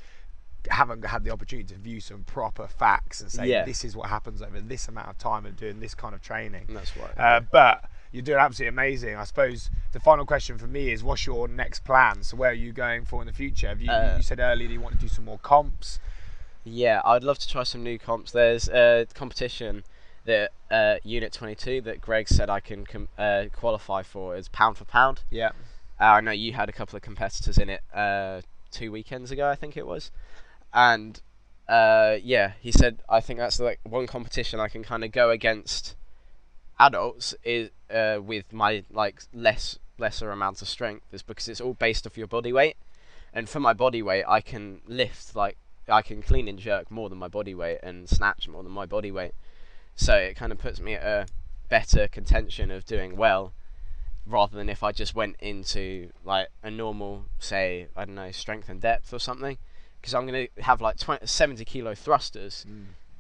haven't 0.71 1.05
had 1.05 1.25
the 1.25 1.31
opportunity 1.31 1.73
to 1.73 1.79
view 1.81 2.01
some 2.01 2.25
proper 2.25 2.67
facts 2.67 3.21
and 3.21 3.31
say 3.31 3.47
Yeah. 3.47 3.65
this 3.65 3.85
is 3.85 3.97
what 3.97 4.09
happens 4.09 4.43
over 4.43 4.61
this 4.61 4.89
amount 4.89 5.09
of 5.09 5.17
time 5.17 5.47
of 5.47 5.57
doing 5.57 5.79
this 5.81 5.95
kind 5.95 6.15
of 6.15 6.21
training. 6.21 6.67
that's 6.71 6.91
why. 6.97 7.07
Uh, 7.17 7.41
but 7.41 7.85
you're 8.13 8.23
doing 8.23 8.39
absolutely 8.39 8.69
amazing. 8.69 9.17
I 9.17 9.25
suppose 9.25 9.71
the 9.93 10.01
final 10.01 10.25
question 10.27 10.59
for 10.59 10.67
me 10.67 10.91
is, 10.93 11.03
what's 11.05 11.27
your 11.27 11.49
next 11.49 11.85
plan? 11.85 12.23
So 12.23 12.37
where 12.37 12.51
are 12.51 12.55
you 12.55 12.73
going 12.73 13.05
for 13.05 13.21
in 13.23 13.27
the 13.27 13.33
future? 13.33 13.69
Have 13.69 13.81
you, 13.81 13.91
Uh, 13.91 14.15
you 14.17 14.23
said 14.23 14.41
earlier 14.41 14.69
that 14.69 14.75
you 14.75 14.81
want 14.81 14.95
to 14.95 15.01
do 15.01 15.09
some 15.09 15.25
more 15.25 15.39
comps. 15.39 16.01
Yeah, 16.65 17.01
I'd 17.05 17.25
love 17.25 17.39
to 17.39 17.49
try 17.49 17.63
some 17.63 17.83
new 17.83 17.99
comps. 17.99 18.33
There's 18.33 18.69
a 18.69 19.07
competition 19.15 19.85
that 20.25 20.51
uh, 20.71 20.97
Unit 21.05 21.33
22 21.33 21.81
that 21.83 22.01
Greg 22.01 22.29
said 22.29 22.51
I 22.51 22.61
can 22.61 22.85
com- 22.85 23.09
uh, 23.17 23.45
qualify 23.55 24.03
for. 24.03 24.37
It's 24.37 24.49
pound 24.49 24.77
for 24.77 24.85
pound. 24.85 25.23
Yeah. 25.31 25.51
Uh, 26.01 26.05
I 26.05 26.21
know 26.21 26.31
you 26.33 26.53
had 26.53 26.69
a 26.69 26.73
couple 26.73 26.97
of 26.97 27.03
competitors 27.03 27.57
in 27.59 27.71
it 27.71 27.81
uh, 27.95 28.43
two 28.71 28.93
weekends 28.93 29.31
ago, 29.31 29.49
I 29.49 29.55
think 29.57 29.77
it 29.77 29.87
was, 29.87 30.11
and 30.73 31.21
uh, 31.69 32.17
yeah, 32.23 32.53
he 32.61 32.71
said 32.71 32.99
I 33.09 33.21
think 33.21 33.39
that's 33.39 33.59
like 33.59 33.81
one 33.83 34.07
competition 34.07 34.61
I 34.61 34.69
can 34.69 34.85
kind 34.85 35.03
of 35.05 35.11
go 35.11 35.31
against 35.31 35.97
adults 36.79 37.35
is 37.45 37.71
uh, 37.91 38.19
with 38.23 38.53
my 38.53 38.85
like 38.91 39.23
less 39.33 39.79
lesser 39.99 40.31
amounts 40.31 40.63
of 40.63 40.69
strength 40.69 41.07
is 41.13 41.23
because 41.23 41.49
it's 41.49 41.61
all 41.61 41.75
based 41.75 42.07
off 42.07 42.17
your 42.17 42.27
body 42.27 42.53
weight, 42.53 42.77
and 43.33 43.49
for 43.49 43.61
my 43.61 43.73
body 43.73 44.03
weight 44.03 44.25
I 44.29 44.41
can 44.41 44.81
lift 44.87 45.35
like 45.35 45.57
I 45.89 46.03
can 46.03 46.23
clean 46.23 46.49
and 46.49 46.59
jerk 46.59 46.91
more 46.91 47.09
than 47.09 47.19
my 47.19 47.29
body 47.29 47.55
weight 47.55 47.79
and 47.83 48.09
snatch 48.09 48.49
more 48.49 48.63
than 48.63 48.73
my 48.73 48.87
body 48.87 49.11
weight, 49.11 49.33
so 49.97 50.15
it 50.15 50.37
kind 50.37 50.53
of 50.53 50.59
puts 50.59 50.81
me 50.81 50.95
at 50.95 51.03
a 51.03 51.27
better 51.69 52.09
contention 52.09 52.71
of 52.71 52.87
doing 52.87 53.17
well 53.17 53.53
rather 54.27 54.57
than 54.57 54.69
if 54.69 54.83
I 54.83 54.93
just 54.93 55.15
went 55.15 55.37
into 55.41 56.11
like 56.25 56.49
a 56.63 56.71
normal, 56.71 57.25
say, 57.39 57.89
I 57.97 58.05
don't 58.05 58.15
know, 58.15 58.31
Strength 58.31 58.69
in 58.69 58.79
Depth 58.79 59.13
or 59.13 59.19
something, 59.19 59.57
because 60.01 60.15
I'm 60.15 60.27
gonna 60.27 60.49
have 60.59 60.81
like 60.81 60.99
20, 60.99 61.27
70 61.27 61.65
kilo 61.65 61.95
thrusters, 61.95 62.67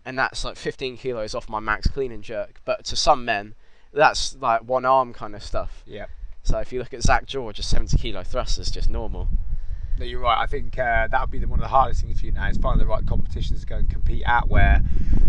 and 0.08 0.18
that's 0.18 0.42
like 0.42 0.56
15 0.56 0.96
kilos 0.96 1.34
off 1.34 1.50
my 1.50 1.60
max 1.60 1.86
clean 1.86 2.10
and 2.10 2.24
jerk. 2.24 2.62
But 2.64 2.82
to 2.86 2.96
some 2.96 3.26
men, 3.26 3.54
that's 3.92 4.34
like 4.40 4.62
one 4.62 4.86
arm 4.86 5.12
kind 5.12 5.34
of 5.34 5.42
stuff. 5.42 5.82
Yeah. 5.84 6.06
So 6.42 6.56
if 6.60 6.72
you 6.72 6.78
look 6.78 6.94
at 6.94 7.02
Zack 7.02 7.26
George, 7.26 7.58
a 7.58 7.62
70 7.62 7.98
kilo 7.98 8.22
thrusters 8.22 8.70
just 8.70 8.88
normal. 8.88 9.28
No, 9.98 10.04
you're 10.04 10.20
right. 10.20 10.40
I 10.40 10.46
think 10.46 10.78
uh, 10.78 11.08
that 11.08 11.20
would 11.20 11.30
be 11.30 11.38
the, 11.38 11.48
one 11.48 11.58
of 11.58 11.64
the 11.64 11.68
hardest 11.68 12.02
things 12.02 12.20
for 12.20 12.26
you 12.26 12.32
now 12.32 12.48
is 12.48 12.56
finding 12.56 12.78
the 12.78 12.87
right 12.87 13.04
competitions 13.06 13.61
to 13.61 13.66
go 13.66 13.76
and 13.76 13.90
compete 13.90 14.22
at 14.26 14.48
where 14.48 14.82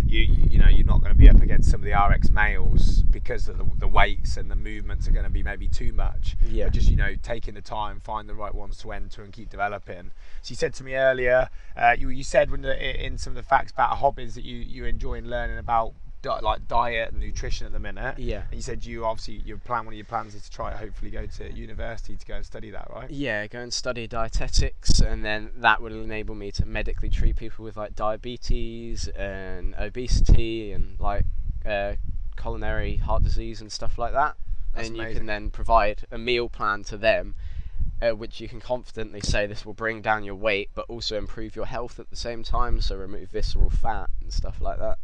you 0.06 0.22
you, 0.50 0.60
know 0.60 0.68
you're 0.68 0.86
not 0.86 1.02
going 1.02 1.14
to 1.14 1.18
be 1.18 1.30
up 1.30 1.42
against 1.42 1.70
some 1.70 1.82
of 1.82 1.86
the 1.86 1.94
RX 1.94 2.30
males 2.30 3.04
because 3.04 3.48
of 3.48 3.58
the, 3.58 3.66
the 3.78 3.88
weights 3.88 4.38
and 4.38 4.50
the 4.50 4.56
movements 4.56 5.08
are 5.08 5.12
going 5.12 5.24
to 5.24 5.30
be 5.30 5.44
maybe 5.44 5.68
too 5.68 5.92
much. 5.94 6.36
Yeah. 6.48 6.66
But 6.66 6.74
just 6.74 6.90
you 6.90 6.96
know 6.96 7.16
taking 7.22 7.56
the 7.56 7.62
time, 7.62 8.00
find 8.00 8.30
the 8.30 8.36
right 8.36 8.54
ones 8.54 8.78
to 8.80 8.92
enter 8.92 9.24
and 9.24 9.34
keep 9.34 9.50
developing. 9.50 10.12
So 10.42 10.52
you 10.52 10.56
said 10.56 10.74
to 10.76 10.84
me 10.84 10.96
earlier, 10.96 11.50
uh, 11.76 11.96
you 11.98 12.10
you 12.10 12.24
said 12.24 12.52
when 12.52 12.62
the, 12.62 13.06
in 13.06 13.18
some 13.18 13.32
of 13.32 13.36
the 13.36 13.44
facts 13.44 13.72
about 13.72 13.98
hobbies 13.98 14.36
that 14.36 14.44
you 14.44 14.58
you 14.58 14.86
enjoy 14.86 15.16
and 15.16 15.30
learning 15.30 15.58
about 15.58 15.94
di- 16.22 16.40
like 16.40 16.68
diet 16.68 17.12
and 17.12 17.20
nutrition 17.20 17.66
at 17.66 17.74
the 17.74 17.80
minute. 17.80 18.20
Yeah. 18.20 18.44
And 18.50 18.56
you 18.56 18.62
said 18.62 18.86
you 18.86 19.06
obviously 19.06 19.36
your 19.46 19.58
plan 19.58 19.86
one 19.86 19.94
of 19.94 19.98
your 19.98 20.06
plans 20.06 20.36
is 20.36 20.44
to 20.44 20.52
try 20.52 20.76
hopefully 20.76 21.12
go 21.12 21.26
to 21.26 21.52
university 21.52 22.16
to 22.16 22.26
go 22.26 22.36
and 22.36 22.46
study 22.46 22.72
that, 22.72 22.90
right? 22.94 23.10
Yeah, 23.10 23.48
go 23.48 23.60
and 23.60 23.74
study 23.74 24.08
dietetics, 24.08 25.00
and 25.00 25.24
then 25.24 25.52
that 25.58 25.82
will 25.82 25.94
enable 25.94 26.36
me 26.36 26.52
to 26.52 26.66
medically 26.66 27.10
treat 27.10 27.36
people 27.36 27.66
with 27.66 27.78
like 27.78 27.96
diabetes 27.96 29.08
and 29.10 29.76
obesity 29.78 30.72
and 30.72 31.00
like 31.00 31.26
uh, 31.66 31.94
coronary 32.36 32.98
heart 32.98 33.24
disease 33.24 33.62
and 33.62 33.72
stuff 33.72 33.98
like 33.98 34.14
that. 34.14 34.36
That's 34.74 34.88
and 34.88 34.98
you 34.98 35.14
can 35.14 35.26
then 35.26 35.50
provide 35.50 36.06
a 36.12 36.18
meal 36.18 36.48
plan 36.48 36.84
to 36.86 36.98
them 36.98 37.36
uh, 38.02 38.12
which 38.12 38.40
you 38.40 38.48
can 38.48 38.62
confidently 38.62 39.22
say 39.22 39.46
this 39.46 39.66
will 39.66 39.74
bring 39.74 40.02
down 40.02 40.24
your 40.24 40.36
weight, 40.36 40.70
but 40.74 40.86
also 40.88 41.18
improve 41.18 41.56
your 41.56 41.66
health 41.66 42.00
at 42.00 42.10
the 42.10 42.16
same 42.16 42.44
time. 42.44 42.82
So 42.82 42.96
remove 42.96 43.30
visceral 43.30 43.70
fat 43.70 44.10
and 44.22 44.32
stuff 44.32 44.62
like 44.62 44.80
that. 44.80 45.00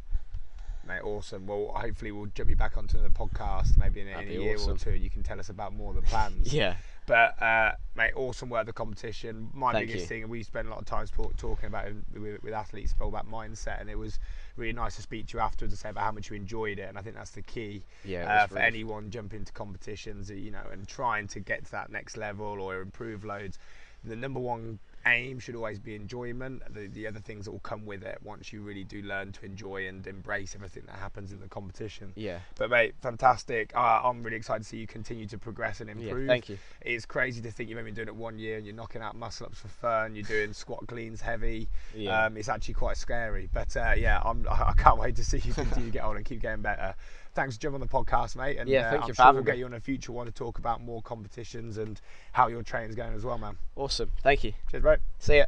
Mate, 0.87 1.01
awesome. 1.03 1.47
Well, 1.47 1.71
hopefully 1.75 2.11
we'll 2.11 2.27
jump 2.27 2.49
you 2.49 2.55
back 2.55 2.77
onto 2.77 3.01
the 3.01 3.09
podcast 3.09 3.77
maybe 3.77 4.01
in, 4.01 4.07
in 4.07 4.29
a 4.29 4.31
year 4.31 4.55
awesome. 4.55 4.73
or 4.73 4.77
two. 4.77 4.91
You 4.91 5.09
can 5.09 5.23
tell 5.23 5.39
us 5.39 5.49
about 5.49 5.73
more 5.73 5.89
of 5.89 5.95
the 5.95 6.03
plans. 6.03 6.53
Yeah, 6.53 6.75
But 7.07 7.41
uh, 7.41 7.71
mate, 7.95 8.11
awesome 8.15 8.49
work 8.49 8.67
the 8.67 8.73
competition. 8.73 9.49
My 9.53 9.71
Thank 9.71 9.87
biggest 9.87 10.03
you. 10.03 10.07
thing, 10.07 10.21
and 10.21 10.31
we 10.31 10.43
spent 10.43 10.67
a 10.67 10.69
lot 10.69 10.79
of 10.79 10.85
time 10.85 11.07
talk, 11.07 11.35
talking 11.37 11.67
about 11.67 11.87
it 11.87 11.95
with, 12.13 12.43
with 12.43 12.53
athletes 12.53 12.93
all 13.01 13.09
about 13.09 13.29
mindset, 13.29 13.81
and 13.81 13.89
it 13.89 13.97
was 13.97 14.19
really 14.57 14.73
nice 14.73 14.95
to 14.97 15.01
speak 15.01 15.27
to 15.27 15.37
you 15.37 15.41
afterwards 15.41 15.73
and 15.73 15.79
say 15.79 15.89
about 15.89 16.03
how 16.03 16.11
much 16.11 16.29
you 16.29 16.35
enjoyed 16.35 16.77
it. 16.77 16.87
And 16.87 16.97
I 16.97 17.01
think 17.01 17.15
that's 17.15 17.31
the 17.31 17.41
key 17.41 17.83
yeah. 18.03 18.43
uh, 18.43 18.47
for 18.47 18.59
anyone 18.59 19.09
jumping 19.09 19.39
into 19.39 19.53
competitions, 19.53 20.29
you 20.29 20.51
know, 20.51 20.63
and 20.71 20.87
trying 20.87 21.27
to 21.29 21.39
get 21.39 21.65
to 21.65 21.71
that 21.71 21.91
next 21.91 22.15
level 22.15 22.61
or 22.61 22.79
improve 22.81 23.25
loads. 23.25 23.57
The 24.03 24.15
number 24.15 24.39
one 24.39 24.77
aim 25.05 25.39
should 25.39 25.55
always 25.55 25.79
be 25.79 25.95
enjoyment. 25.95 26.61
The, 26.73 26.87
the 26.87 27.07
other 27.07 27.19
things 27.19 27.45
that 27.45 27.51
will 27.51 27.59
come 27.59 27.85
with 27.85 28.03
it 28.03 28.17
once 28.23 28.51
you 28.51 28.61
really 28.61 28.83
do 28.83 29.01
learn 29.01 29.31
to 29.33 29.45
enjoy 29.45 29.87
and 29.87 30.05
embrace 30.07 30.55
everything 30.55 30.83
that 30.87 30.97
happens 30.97 31.31
in 31.31 31.39
the 31.39 31.47
competition. 31.47 32.11
Yeah, 32.15 32.39
But 32.57 32.69
mate, 32.69 32.95
fantastic! 33.01 33.71
Uh, 33.75 34.01
I'm 34.03 34.23
really 34.23 34.37
excited 34.37 34.63
to 34.63 34.69
see 34.69 34.77
you 34.77 34.87
continue 34.87 35.27
to 35.27 35.37
progress 35.37 35.81
and 35.81 35.89
improve. 35.89 36.25
yeah. 36.27 36.33
Thank 36.33 36.49
you. 36.49 36.57
It's 36.81 37.05
crazy 37.05 37.41
to 37.41 37.51
think 37.51 37.69
you've 37.69 37.77
only 37.77 37.91
been 37.91 37.95
doing 37.95 38.07
it 38.07 38.15
one 38.15 38.37
year 38.39 38.57
and 38.57 38.65
you're 38.65 38.75
knocking 38.75 39.01
out 39.01 39.15
muscle 39.15 39.45
ups 39.47 39.59
for 39.59 39.67
fun. 39.67 40.15
You're 40.15 40.23
doing 40.23 40.53
squat 40.53 40.85
cleans 40.87 41.21
heavy. 41.21 41.69
Yeah. 41.95 42.25
Um, 42.25 42.37
it's 42.37 42.49
actually 42.49 42.73
quite 42.75 42.97
scary. 42.97 43.49
But 43.53 43.75
uh, 43.77 43.93
yeah, 43.97 44.21
I'm, 44.23 44.45
I 44.51 44.73
can't 44.77 44.97
wait 44.99 45.15
to 45.17 45.23
see 45.23 45.37
you 45.37 45.53
continue 45.53 45.87
to 45.87 45.91
get 45.91 46.03
on 46.03 46.15
and 46.17 46.25
keep 46.25 46.41
getting 46.41 46.61
better. 46.61 46.95
Thanks 47.35 47.55
for 47.55 47.61
jumping 47.61 47.81
on 47.81 47.87
the 47.87 47.93
podcast, 47.93 48.35
mate. 48.35 48.57
And 48.57 48.69
Yeah, 48.69 48.87
uh, 48.87 48.91
thank 48.91 49.03
I'm 49.03 49.07
you 49.09 49.13
for 49.13 49.21
sure 49.23 49.33
we'll 49.33 49.43
get 49.43 49.57
you 49.57 49.65
on 49.65 49.73
a 49.73 49.79
future 49.79 50.11
one 50.13 50.25
to 50.25 50.31
talk 50.31 50.57
about 50.57 50.81
more 50.81 51.01
competitions 51.01 51.77
and 51.77 51.99
how 52.31 52.47
your 52.47 52.63
training's 52.63 52.95
going 52.95 53.13
as 53.13 53.23
well, 53.25 53.37
man. 53.37 53.57
Awesome. 53.75 54.11
Thank 54.23 54.43
you. 54.43 54.53
Cheers, 54.71 54.81
bro. 54.81 54.95
See 55.19 55.37
ya. 55.37 55.45